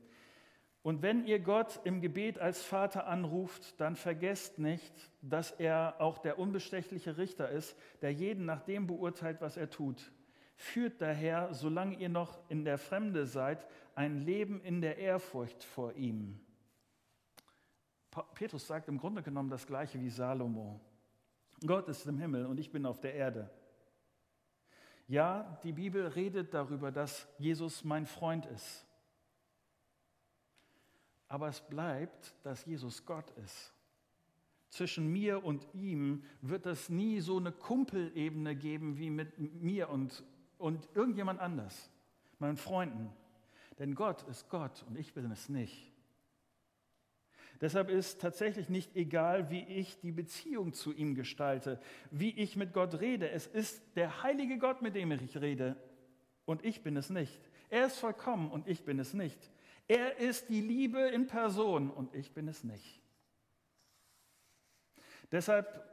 Und 0.83 1.03
wenn 1.03 1.27
ihr 1.27 1.39
Gott 1.39 1.81
im 1.85 2.01
Gebet 2.01 2.39
als 2.39 2.63
Vater 2.63 3.07
anruft, 3.07 3.81
dann 3.81 3.95
vergesst 3.95 4.59
nicht, 4.59 4.93
dass 5.21 5.53
er 5.53 5.97
auch 6.01 6.19
der 6.19 6.39
unbestechliche 6.39 7.19
Richter 7.19 7.51
ist, 7.51 7.77
der 8.01 8.13
jeden 8.13 8.47
nach 8.47 8.63
dem 8.63 8.87
beurteilt, 8.87 9.41
was 9.41 9.57
er 9.57 9.71
tut. 9.71 10.11
Führt 10.57 11.01
daher, 11.01 11.53
solange 11.53 11.97
ihr 11.97 12.09
noch 12.09 12.39
in 12.49 12.65
der 12.65 12.79
Fremde 12.79 13.27
seid, 13.27 13.67
ein 13.95 14.19
Leben 14.21 14.61
in 14.63 14.81
der 14.81 14.99
Ehrfurcht 14.99 15.63
vor 15.63 15.93
ihm. 15.95 16.41
Petrus 18.35 18.67
sagt 18.67 18.89
im 18.89 18.99
Grunde 18.99 19.23
genommen 19.23 19.51
das 19.51 19.67
gleiche 19.67 20.01
wie 20.01 20.11
Salomo. 20.11 20.81
Gott 21.65 21.89
ist 21.89 22.07
im 22.07 22.19
Himmel 22.19 22.47
und 22.47 22.59
ich 22.59 22.73
bin 22.73 22.87
auf 22.87 23.01
der 23.01 23.15
Erde. 23.15 23.51
Ja, 25.13 25.59
die 25.63 25.73
Bibel 25.73 26.07
redet 26.07 26.55
darüber, 26.55 26.91
dass 26.91 27.29
Jesus 27.37 27.85
mein 27.85 28.07
Freund 28.07 28.47
ist. 28.47 28.87
Aber 31.29 31.49
es 31.49 31.61
bleibt, 31.61 32.35
dass 32.45 32.65
Jesus 32.65 33.05
Gott 33.05 33.31
ist. 33.45 33.75
Zwischen 34.71 35.13
mir 35.13 35.45
und 35.45 35.69
ihm 35.75 36.25
wird 36.41 36.65
es 36.65 36.89
nie 36.89 37.21
so 37.21 37.37
eine 37.37 37.53
Kumpelebene 37.53 38.57
geben 38.57 38.97
wie 38.97 39.11
mit 39.11 39.39
mir 39.39 39.91
und, 39.91 40.25
und 40.57 40.89
irgendjemand 40.95 41.41
anders, 41.41 41.91
meinen 42.39 42.57
Freunden. 42.57 43.13
Denn 43.79 43.95
Gott 43.95 44.23
ist 44.23 44.49
Gott 44.49 44.83
und 44.89 44.97
ich 44.97 45.13
bin 45.13 45.31
es 45.31 45.51
nicht. 45.51 45.92
Deshalb 47.63 47.91
ist 47.91 48.21
tatsächlich 48.21 48.69
nicht 48.69 48.97
egal, 48.97 49.49
wie 49.49 49.63
ich 49.63 50.01
die 50.01 50.11
Beziehung 50.11 50.73
zu 50.73 50.93
ihm 50.93 51.15
gestalte, 51.15 51.81
wie 52.11 52.33
ich 52.33 52.57
mit 52.57 52.73
Gott 52.73 53.01
rede. 53.01 53.31
Es 53.31 53.47
ist 53.47 53.81
der 53.95 54.25
heilige 54.25 54.59
Gott, 54.59 54.83
mit 54.83 54.97
dem 54.97 55.13
ich 55.13 55.41
rede 55.41 55.77
und 56.45 56.65
ich 56.65 56.83
bin 56.83 56.97
es 56.97 57.09
nicht. 57.09 57.41
Er 57.71 57.87
ist 57.87 57.99
vollkommen 57.99 58.51
und 58.51 58.67
ich 58.67 58.85
bin 58.85 58.99
es 58.99 59.15
nicht. 59.15 59.39
Er 59.87 60.19
ist 60.19 60.49
die 60.49 60.61
Liebe 60.61 61.03
in 61.03 61.29
Person 61.29 61.89
und 61.89 62.13
ich 62.17 62.33
bin 62.33 62.49
es 62.49 62.65
nicht. 62.65 63.01
Deshalb 65.31 65.89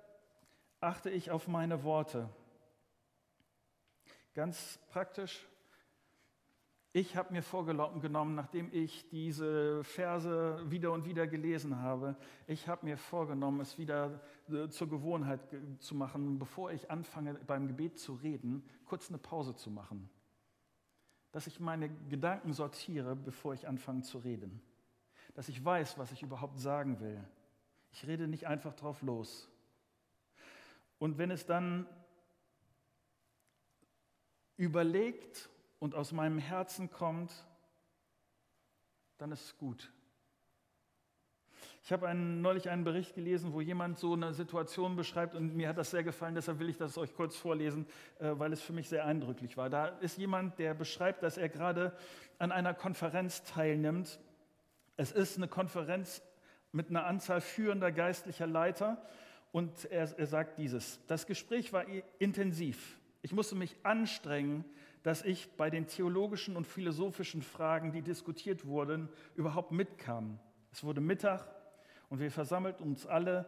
achte 0.80 1.12
ich 1.12 1.30
auf 1.30 1.48
meine 1.48 1.84
Worte. 1.84 2.30
Ganz 4.34 4.80
praktisch, 4.90 5.46
Ich 6.92 7.16
habe 7.16 7.34
mir 7.34 7.44
vorgenommen, 7.44 8.34
nachdem 8.34 8.74
ich 8.74 9.08
diese 9.10 9.84
Verse 9.84 10.60
wieder 10.72 10.92
und 10.92 11.06
wieder 11.06 11.28
gelesen 11.28 11.78
habe, 11.78 12.16
ich 12.48 12.68
habe 12.68 12.84
mir 12.84 12.98
vorgenommen, 12.98 13.62
es 13.62 13.78
wieder 13.78 14.20
äh, 14.50 14.70
zur 14.70 14.90
Gewohnheit 14.90 15.40
zu 15.78 15.94
machen, 15.94 16.40
bevor 16.40 16.72
ich 16.72 16.90
anfange 16.90 17.36
beim 17.36 17.68
Gebet 17.68 18.00
zu 18.00 18.16
reden, 18.16 18.68
kurz 18.86 19.10
eine 19.10 19.20
Pause 19.20 19.56
zu 19.56 19.70
machen. 19.70 20.10
Dass 21.32 21.46
ich 21.46 21.60
meine 21.60 21.90
Gedanken 22.10 22.54
sortiere, 22.54 23.16
bevor 23.16 23.54
ich 23.54 23.68
anfange 23.68 24.02
zu 24.02 24.18
reden. 24.18 24.60
Dass 25.36 25.48
ich 25.48 25.64
weiß, 25.64 26.00
was 26.00 26.12
ich 26.12 26.24
überhaupt 26.24 26.58
sagen 26.58 27.00
will. 27.00 27.24
Ich 27.92 28.08
rede 28.08 28.28
nicht 28.28 28.48
einfach 28.48 28.74
drauf 28.74 29.04
los. 29.04 29.48
Und 30.98 31.20
wenn 31.20 31.30
es 31.30 31.46
dann 31.46 31.86
überlegt 34.58 35.50
und 35.80 35.96
aus 35.96 36.12
meinem 36.12 36.38
Herzen 36.38 36.92
kommt, 36.92 37.32
dann 39.18 39.32
ist 39.32 39.46
es 39.46 39.58
gut. 39.58 39.92
Ich 41.84 41.94
habe 41.94 42.08
einen, 42.08 42.42
neulich 42.42 42.70
einen 42.70 42.84
Bericht 42.84 43.16
gelesen, 43.16 43.54
wo 43.54 43.62
jemand 43.62 43.98
so 43.98 44.14
eine 44.14 44.34
Situation 44.34 44.96
beschreibt 44.96 45.34
und 45.34 45.56
mir 45.56 45.70
hat 45.70 45.78
das 45.78 45.92
sehr 45.92 46.04
gefallen, 46.04 46.36
deshalb 46.36 46.60
will 46.60 46.70
ich 46.70 46.78
das 46.78 46.98
euch 46.98 47.16
kurz 47.16 47.36
vorlesen, 47.36 47.88
äh, 48.20 48.32
weil 48.34 48.54
es 48.54 48.62
für 48.62 48.74
mich 48.74 48.90
sehr 48.90 49.06
eindrücklich 49.06 49.58
war. 49.58 49.70
Da 49.70 49.88
ist 49.88 50.18
jemand, 50.18 50.60
der 50.60 50.74
beschreibt, 50.74 51.24
dass 51.24 51.38
er 51.38 51.50
gerade 51.50 51.94
an 52.38 52.52
einer 52.52 52.74
Konferenz 52.74 53.44
teilnimmt. 53.44 54.20
Es 54.98 55.12
ist 55.12 55.38
eine 55.38 55.48
Konferenz 55.48 56.22
mit 56.72 56.90
einer 56.90 57.06
Anzahl 57.06 57.42
führender 57.42 57.92
geistlicher 57.92 58.46
Leiter 58.46 59.02
und 59.52 59.86
er, 59.86 60.18
er 60.18 60.28
sagt 60.28 60.60
dieses, 60.60 61.00
das 61.08 61.26
Gespräch 61.26 61.74
war 61.74 61.86
intensiv. 62.20 63.00
Ich 63.22 63.34
musste 63.34 63.56
mich 63.56 63.76
anstrengen, 63.84 64.64
dass 65.04 65.24
ich 65.24 65.56
bei 65.56 65.70
den 65.70 65.88
theologischen 65.88 66.56
und 66.56 66.68
philosophischen 66.68 67.42
Fragen, 67.42 67.92
die 67.92 68.02
diskutiert 68.02 68.66
wurden, 68.66 69.10
überhaupt 69.36 69.72
mitkam. 69.72 70.40
Es 70.72 70.84
wurde 70.84 71.02
Mittag 71.02 71.48
und 72.10 72.20
wir 72.20 72.32
versammelten 72.32 72.86
uns 72.86 73.06
alle 73.06 73.46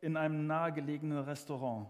in 0.00 0.16
einem 0.16 0.46
nahegelegenen 0.46 1.18
Restaurant. 1.18 1.88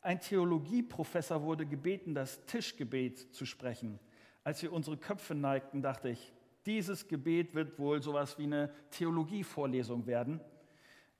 Ein 0.00 0.20
Theologieprofessor 0.20 1.42
wurde 1.42 1.64
gebeten, 1.64 2.14
das 2.14 2.44
Tischgebet 2.46 3.34
zu 3.34 3.46
sprechen. 3.46 3.98
Als 4.42 4.62
wir 4.62 4.72
unsere 4.72 4.96
Köpfe 4.96 5.34
neigten, 5.34 5.80
dachte 5.80 6.10
ich, 6.10 6.32
dieses 6.66 7.08
Gebet 7.08 7.54
wird 7.54 7.78
wohl 7.78 8.02
sowas 8.02 8.38
wie 8.38 8.44
eine 8.44 8.70
Theologievorlesung 8.90 10.06
werden. 10.06 10.40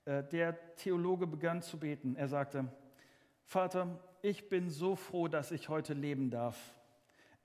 Äh, 0.05 0.23
der 0.23 0.75
Theologe 0.75 1.27
begann 1.27 1.61
zu 1.61 1.79
beten. 1.79 2.15
Er 2.15 2.27
sagte, 2.27 2.71
Vater, 3.43 3.99
ich 4.21 4.49
bin 4.49 4.69
so 4.69 4.95
froh, 4.95 5.27
dass 5.27 5.51
ich 5.51 5.69
heute 5.69 5.93
leben 5.93 6.29
darf. 6.29 6.74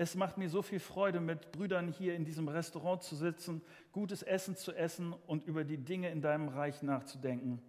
Es 0.01 0.15
macht 0.15 0.39
mir 0.39 0.49
so 0.49 0.63
viel 0.63 0.81
Freude, 0.81 1.21
mit 1.21 1.53
Brüdern 1.53 1.89
hier 1.89 2.15
in 2.15 2.25
diesem 2.25 2.49
Restaurant 2.49 3.03
zu 3.03 3.15
sitzen, 3.15 3.61
gutes 3.93 4.23
Essen 4.23 4.57
zu 4.57 4.73
essen 4.73 5.13
und 5.27 5.45
über 5.47 5.63
die 5.63 5.77
Dinge 5.77 6.09
in 6.09 6.23
deinem 6.23 6.49
Reich 6.49 6.83
nachzudenken. 6.83 7.61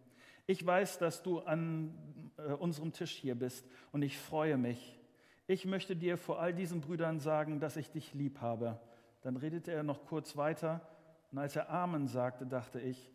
Ich 0.48 0.66
weiß, 0.66 0.98
dass 0.98 1.24
du 1.24 1.40
an 1.40 1.94
äh, 2.38 2.54
unserem 2.54 2.94
Tisch 2.94 3.12
hier 3.12 3.36
bist 3.36 3.68
und 3.92 4.02
ich 4.02 4.18
freue 4.18 4.56
mich. 4.56 4.98
Ich 5.46 5.66
möchte 5.66 5.94
dir 5.94 6.18
vor 6.18 6.40
all 6.40 6.54
diesen 6.54 6.80
Brüdern 6.80 7.20
sagen, 7.20 7.60
dass 7.60 7.76
ich 7.76 7.92
dich 7.92 8.14
lieb 8.14 8.40
habe. 8.40 8.80
Dann 9.24 9.36
redete 9.36 9.74
er 9.74 9.84
noch 9.84 10.06
kurz 10.06 10.38
weiter 10.38 10.88
und 11.34 11.38
als 11.38 11.58
er 11.58 11.70
Amen 11.70 12.08
sagte, 12.08 12.46
dachte 12.46 12.80
ich, 12.80 13.12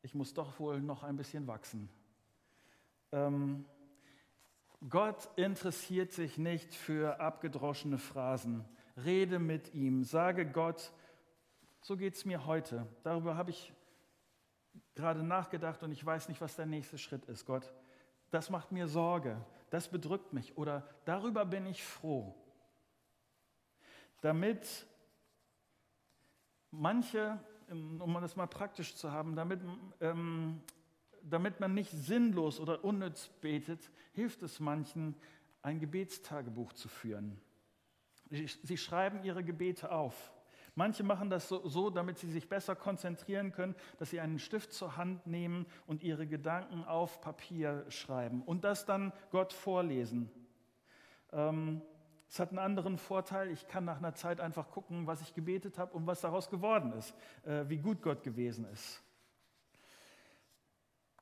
ich 0.00 0.14
muss 0.14 0.32
doch 0.32 0.58
wohl 0.58 0.80
noch 0.80 1.02
ein 1.02 1.16
bisschen 1.16 1.46
wachsen. 1.46 1.90
Ähm, 3.12 3.66
Gott 4.88 5.28
interessiert 5.36 6.12
sich 6.12 6.38
nicht 6.38 6.74
für 6.74 7.20
abgedroschene 7.20 7.98
Phrasen. 7.98 8.64
Rede 8.96 9.38
mit 9.38 9.74
ihm, 9.74 10.02
sage 10.02 10.44
Gott, 10.44 10.92
so 11.80 11.96
geht 11.96 12.14
es 12.14 12.24
mir 12.24 12.46
heute. 12.46 12.86
Darüber 13.04 13.36
habe 13.36 13.50
ich 13.50 13.72
gerade 14.94 15.22
nachgedacht 15.22 15.82
und 15.82 15.92
ich 15.92 16.04
weiß 16.04 16.28
nicht, 16.28 16.40
was 16.40 16.56
der 16.56 16.66
nächste 16.66 16.98
Schritt 16.98 17.26
ist. 17.26 17.46
Gott, 17.46 17.72
das 18.30 18.50
macht 18.50 18.72
mir 18.72 18.88
Sorge, 18.88 19.44
das 19.70 19.88
bedrückt 19.88 20.32
mich 20.32 20.56
oder 20.58 20.88
darüber 21.04 21.44
bin 21.44 21.66
ich 21.66 21.84
froh. 21.84 22.34
Damit 24.20 24.86
manche, 26.70 27.38
um 27.68 28.14
das 28.20 28.34
mal 28.34 28.46
praktisch 28.46 28.96
zu 28.96 29.12
haben, 29.12 29.36
damit 29.36 29.60
ähm, 30.00 30.60
damit 31.22 31.60
man 31.60 31.74
nicht 31.74 31.90
sinnlos 31.90 32.60
oder 32.60 32.84
unnütz 32.84 33.28
betet, 33.40 33.90
hilft 34.12 34.42
es 34.42 34.60
manchen, 34.60 35.14
ein 35.62 35.78
Gebetstagebuch 35.78 36.72
zu 36.72 36.88
führen. 36.88 37.40
Sie 38.30 38.76
schreiben 38.76 39.22
ihre 39.24 39.44
Gebete 39.44 39.92
auf. 39.92 40.32
Manche 40.74 41.02
machen 41.02 41.28
das 41.28 41.48
so, 41.48 41.68
so, 41.68 41.90
damit 41.90 42.18
sie 42.18 42.30
sich 42.30 42.48
besser 42.48 42.74
konzentrieren 42.74 43.52
können, 43.52 43.74
dass 43.98 44.10
sie 44.10 44.20
einen 44.20 44.38
Stift 44.38 44.72
zur 44.72 44.96
Hand 44.96 45.26
nehmen 45.26 45.66
und 45.86 46.02
ihre 46.02 46.26
Gedanken 46.26 46.84
auf 46.84 47.20
Papier 47.20 47.84
schreiben 47.90 48.42
und 48.42 48.64
das 48.64 48.86
dann 48.86 49.12
Gott 49.30 49.52
vorlesen. 49.52 50.30
Ähm, 51.30 51.82
es 52.26 52.38
hat 52.38 52.48
einen 52.48 52.58
anderen 52.58 52.96
Vorteil. 52.96 53.50
Ich 53.50 53.68
kann 53.68 53.84
nach 53.84 53.98
einer 53.98 54.14
Zeit 54.14 54.40
einfach 54.40 54.70
gucken, 54.70 55.06
was 55.06 55.20
ich 55.20 55.34
gebetet 55.34 55.76
habe 55.76 55.92
und 55.92 56.06
was 56.06 56.22
daraus 56.22 56.48
geworden 56.48 56.94
ist, 56.94 57.14
äh, 57.44 57.68
wie 57.68 57.76
gut 57.76 58.00
Gott 58.00 58.22
gewesen 58.22 58.64
ist. 58.72 59.02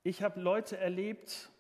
Ich 0.03 0.23
habe 0.23 0.41
Leute 0.41 0.79
erlebt, 0.79 1.51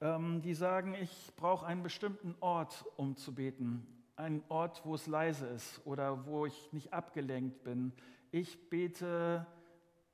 ähm, 0.00 0.40
die 0.40 0.54
sagen, 0.54 0.94
ich 0.94 1.32
brauche 1.34 1.66
einen 1.66 1.82
bestimmten 1.82 2.36
Ort, 2.38 2.84
um 2.94 3.16
zu 3.16 3.34
beten. 3.34 3.84
Einen 4.14 4.44
Ort, 4.48 4.82
wo 4.84 4.94
es 4.94 5.08
leise 5.08 5.48
ist 5.48 5.84
oder 5.84 6.24
wo 6.26 6.46
ich 6.46 6.72
nicht 6.72 6.92
abgelenkt 6.92 7.64
bin. 7.64 7.92
Ich 8.30 8.70
bete 8.70 9.44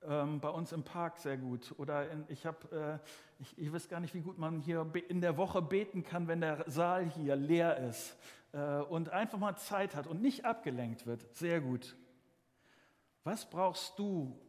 ähm, 0.02 0.40
bei 0.40 0.48
uns 0.48 0.72
im 0.72 0.82
Park 0.82 1.18
sehr 1.18 1.36
gut. 1.36 1.74
Oder 1.76 2.10
in, 2.10 2.24
ich 2.28 2.46
habe, 2.46 3.00
äh, 3.04 3.42
ich, 3.42 3.58
ich, 3.58 3.70
weiß 3.70 3.90
gar 3.90 4.00
nicht, 4.00 4.14
wie 4.14 4.22
gut 4.22 4.38
man 4.38 4.60
hier 4.60 4.90
in 5.08 5.20
der 5.20 5.36
Woche 5.36 5.60
beten 5.60 6.02
kann, 6.02 6.26
wenn 6.26 6.40
der 6.40 6.64
Saal 6.70 7.04
hier 7.10 7.36
leer 7.36 7.76
ist 7.76 8.16
äh, 8.52 8.78
und 8.78 9.10
einfach 9.10 9.38
mal 9.38 9.56
Zeit 9.56 9.94
hat 9.94 10.06
und 10.06 10.22
nicht 10.22 10.46
abgelenkt 10.46 11.04
wird. 11.04 11.34
Sehr 11.34 11.60
gut. 11.60 11.96
Was 13.24 13.44
brauchst 13.44 13.98
du, 13.98 14.40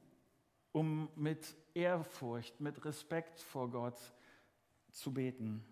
um 0.71 1.09
mit 1.17 1.53
Ehrfurcht, 1.79 2.59
mit 2.59 2.83
Respekt 2.85 3.39
vor 3.39 3.69
Gott 3.69 3.99
zu 4.91 5.13
beten. 5.13 5.63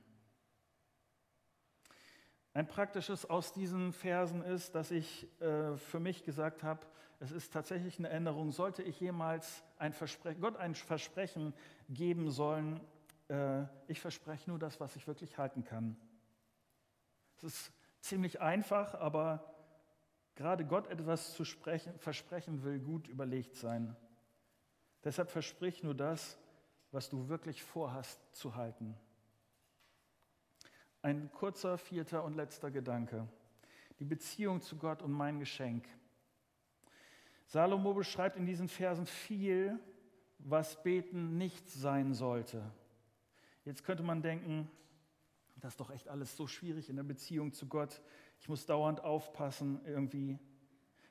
Ein 2.53 2.67
praktisches 2.67 3.29
aus 3.29 3.53
diesen 3.53 3.93
Versen 3.93 4.41
ist, 4.43 4.73
dass 4.73 4.91
ich 4.91 5.27
äh, 5.41 5.77
für 5.77 5.99
mich 5.99 6.23
gesagt 6.23 6.63
habe, 6.63 6.85
es 7.19 7.31
ist 7.31 7.53
tatsächlich 7.53 7.99
eine 7.99 8.09
Änderung. 8.09 8.51
Sollte 8.51 8.83
ich 8.83 8.99
jemals 8.99 9.63
ein 9.77 9.93
Gott 10.39 10.57
ein 10.57 10.75
Versprechen 10.75 11.53
geben 11.89 12.31
sollen, 12.31 12.79
äh, 13.29 13.63
ich 13.87 13.99
verspreche 13.99 14.49
nur 14.49 14.59
das, 14.59 14.79
was 14.79 14.95
ich 14.95 15.07
wirklich 15.07 15.37
halten 15.37 15.63
kann. 15.63 15.97
Es 17.37 17.43
ist 17.43 17.71
ziemlich 17.99 18.41
einfach, 18.41 18.95
aber 18.95 19.53
gerade 20.35 20.65
Gott 20.65 20.87
etwas 20.87 21.33
zu 21.33 21.45
sprechen, 21.45 21.97
versprechen 21.99 22.63
will 22.63 22.79
gut 22.79 23.07
überlegt 23.07 23.55
sein. 23.55 23.95
Deshalb 25.03 25.29
versprich 25.29 25.83
nur 25.83 25.95
das, 25.95 26.37
was 26.91 27.09
du 27.09 27.29
wirklich 27.29 27.63
vorhast 27.63 28.19
zu 28.35 28.55
halten. 28.55 28.95
Ein 31.01 31.31
kurzer, 31.31 31.77
vierter 31.77 32.23
und 32.23 32.35
letzter 32.35 32.71
Gedanke. 32.71 33.27
Die 33.99 34.05
Beziehung 34.05 34.61
zu 34.61 34.77
Gott 34.77 35.01
und 35.01 35.11
mein 35.11 35.39
Geschenk. 35.39 35.87
Salomo 37.45 37.93
beschreibt 37.93 38.35
in 38.35 38.45
diesen 38.45 38.67
Versen 38.67 39.05
viel, 39.05 39.79
was 40.39 40.81
Beten 40.83 41.37
nicht 41.37 41.69
sein 41.69 42.13
sollte. 42.13 42.63
Jetzt 43.63 43.83
könnte 43.83 44.03
man 44.03 44.21
denken, 44.21 44.69
das 45.55 45.73
ist 45.73 45.79
doch 45.79 45.89
echt 45.89 46.07
alles 46.07 46.35
so 46.35 46.45
schwierig 46.45 46.89
in 46.89 46.95
der 46.95 47.03
Beziehung 47.03 47.53
zu 47.53 47.67
Gott. 47.67 48.01
Ich 48.39 48.49
muss 48.49 48.65
dauernd 48.65 49.03
aufpassen 49.03 49.81
irgendwie. 49.85 50.39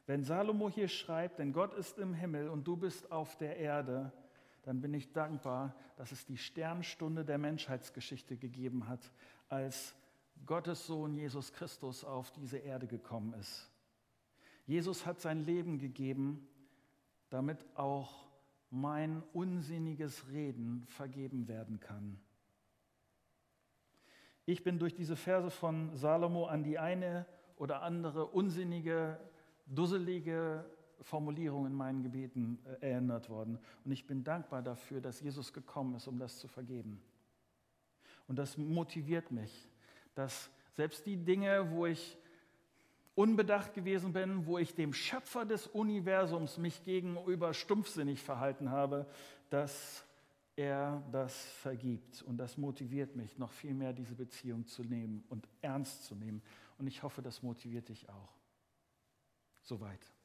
Wenn 0.06 0.22
Salomo 0.22 0.70
hier 0.70 0.88
schreibt, 0.88 1.40
denn 1.40 1.52
Gott 1.52 1.74
ist 1.74 1.98
im 1.98 2.14
Himmel 2.14 2.48
und 2.48 2.66
du 2.66 2.76
bist 2.76 3.10
auf 3.10 3.36
der 3.36 3.56
Erde, 3.56 4.12
dann 4.62 4.80
bin 4.80 4.94
ich 4.94 5.12
dankbar, 5.12 5.74
dass 5.96 6.12
es 6.12 6.24
die 6.24 6.36
Sternstunde 6.36 7.24
der 7.24 7.38
Menschheitsgeschichte 7.38 8.36
gegeben 8.36 8.88
hat, 8.88 9.10
als 9.48 9.94
Gottes 10.44 10.86
Sohn 10.86 11.16
Jesus 11.16 11.52
Christus 11.52 12.04
auf 12.04 12.30
diese 12.32 12.58
Erde 12.58 12.86
gekommen 12.86 13.32
ist. 13.34 13.70
Jesus 14.66 15.06
hat 15.06 15.20
sein 15.20 15.44
Leben 15.44 15.78
gegeben, 15.78 16.48
damit 17.30 17.64
auch 17.74 18.26
mein 18.70 19.22
unsinniges 19.32 20.28
Reden 20.28 20.84
vergeben 20.88 21.48
werden 21.48 21.80
kann. 21.80 22.20
Ich 24.44 24.62
bin 24.62 24.78
durch 24.78 24.94
diese 24.94 25.16
Verse 25.16 25.50
von 25.50 25.96
Salomo 25.96 26.46
an 26.46 26.62
die 26.62 26.78
eine 26.78 27.26
oder 27.56 27.82
andere 27.82 28.26
unsinnige 28.26 29.18
dusselige 29.66 30.64
Formulierungen 31.02 31.72
in 31.72 31.76
meinen 31.76 32.02
Gebeten 32.02 32.58
äh, 32.80 32.92
erinnert 32.92 33.28
worden. 33.28 33.58
Und 33.84 33.92
ich 33.92 34.06
bin 34.06 34.24
dankbar 34.24 34.62
dafür, 34.62 35.00
dass 35.00 35.20
Jesus 35.20 35.52
gekommen 35.52 35.94
ist, 35.94 36.06
um 36.08 36.18
das 36.18 36.38
zu 36.38 36.48
vergeben. 36.48 37.00
Und 38.28 38.36
das 38.36 38.56
motiviert 38.56 39.30
mich, 39.30 39.68
dass 40.14 40.50
selbst 40.74 41.06
die 41.06 41.16
Dinge, 41.16 41.70
wo 41.70 41.86
ich 41.86 42.18
unbedacht 43.14 43.72
gewesen 43.72 44.12
bin, 44.12 44.46
wo 44.46 44.58
ich 44.58 44.74
dem 44.74 44.92
Schöpfer 44.92 45.44
des 45.44 45.66
Universums 45.68 46.58
mich 46.58 46.84
gegenüber 46.84 47.54
stumpfsinnig 47.54 48.20
verhalten 48.20 48.70
habe, 48.70 49.06
dass 49.48 50.04
er 50.56 51.02
das 51.12 51.44
vergibt. 51.60 52.22
Und 52.22 52.38
das 52.38 52.58
motiviert 52.58 53.14
mich, 53.14 53.38
noch 53.38 53.52
viel 53.52 53.74
mehr 53.74 53.92
diese 53.92 54.14
Beziehung 54.14 54.66
zu 54.66 54.82
nehmen 54.82 55.24
und 55.28 55.48
ernst 55.62 56.04
zu 56.04 56.14
nehmen. 56.14 56.42
Und 56.78 56.86
ich 56.86 57.02
hoffe, 57.02 57.22
das 57.22 57.42
motiviert 57.42 57.88
dich 57.88 58.08
auch. 58.08 58.36
Soweit. 59.66 60.15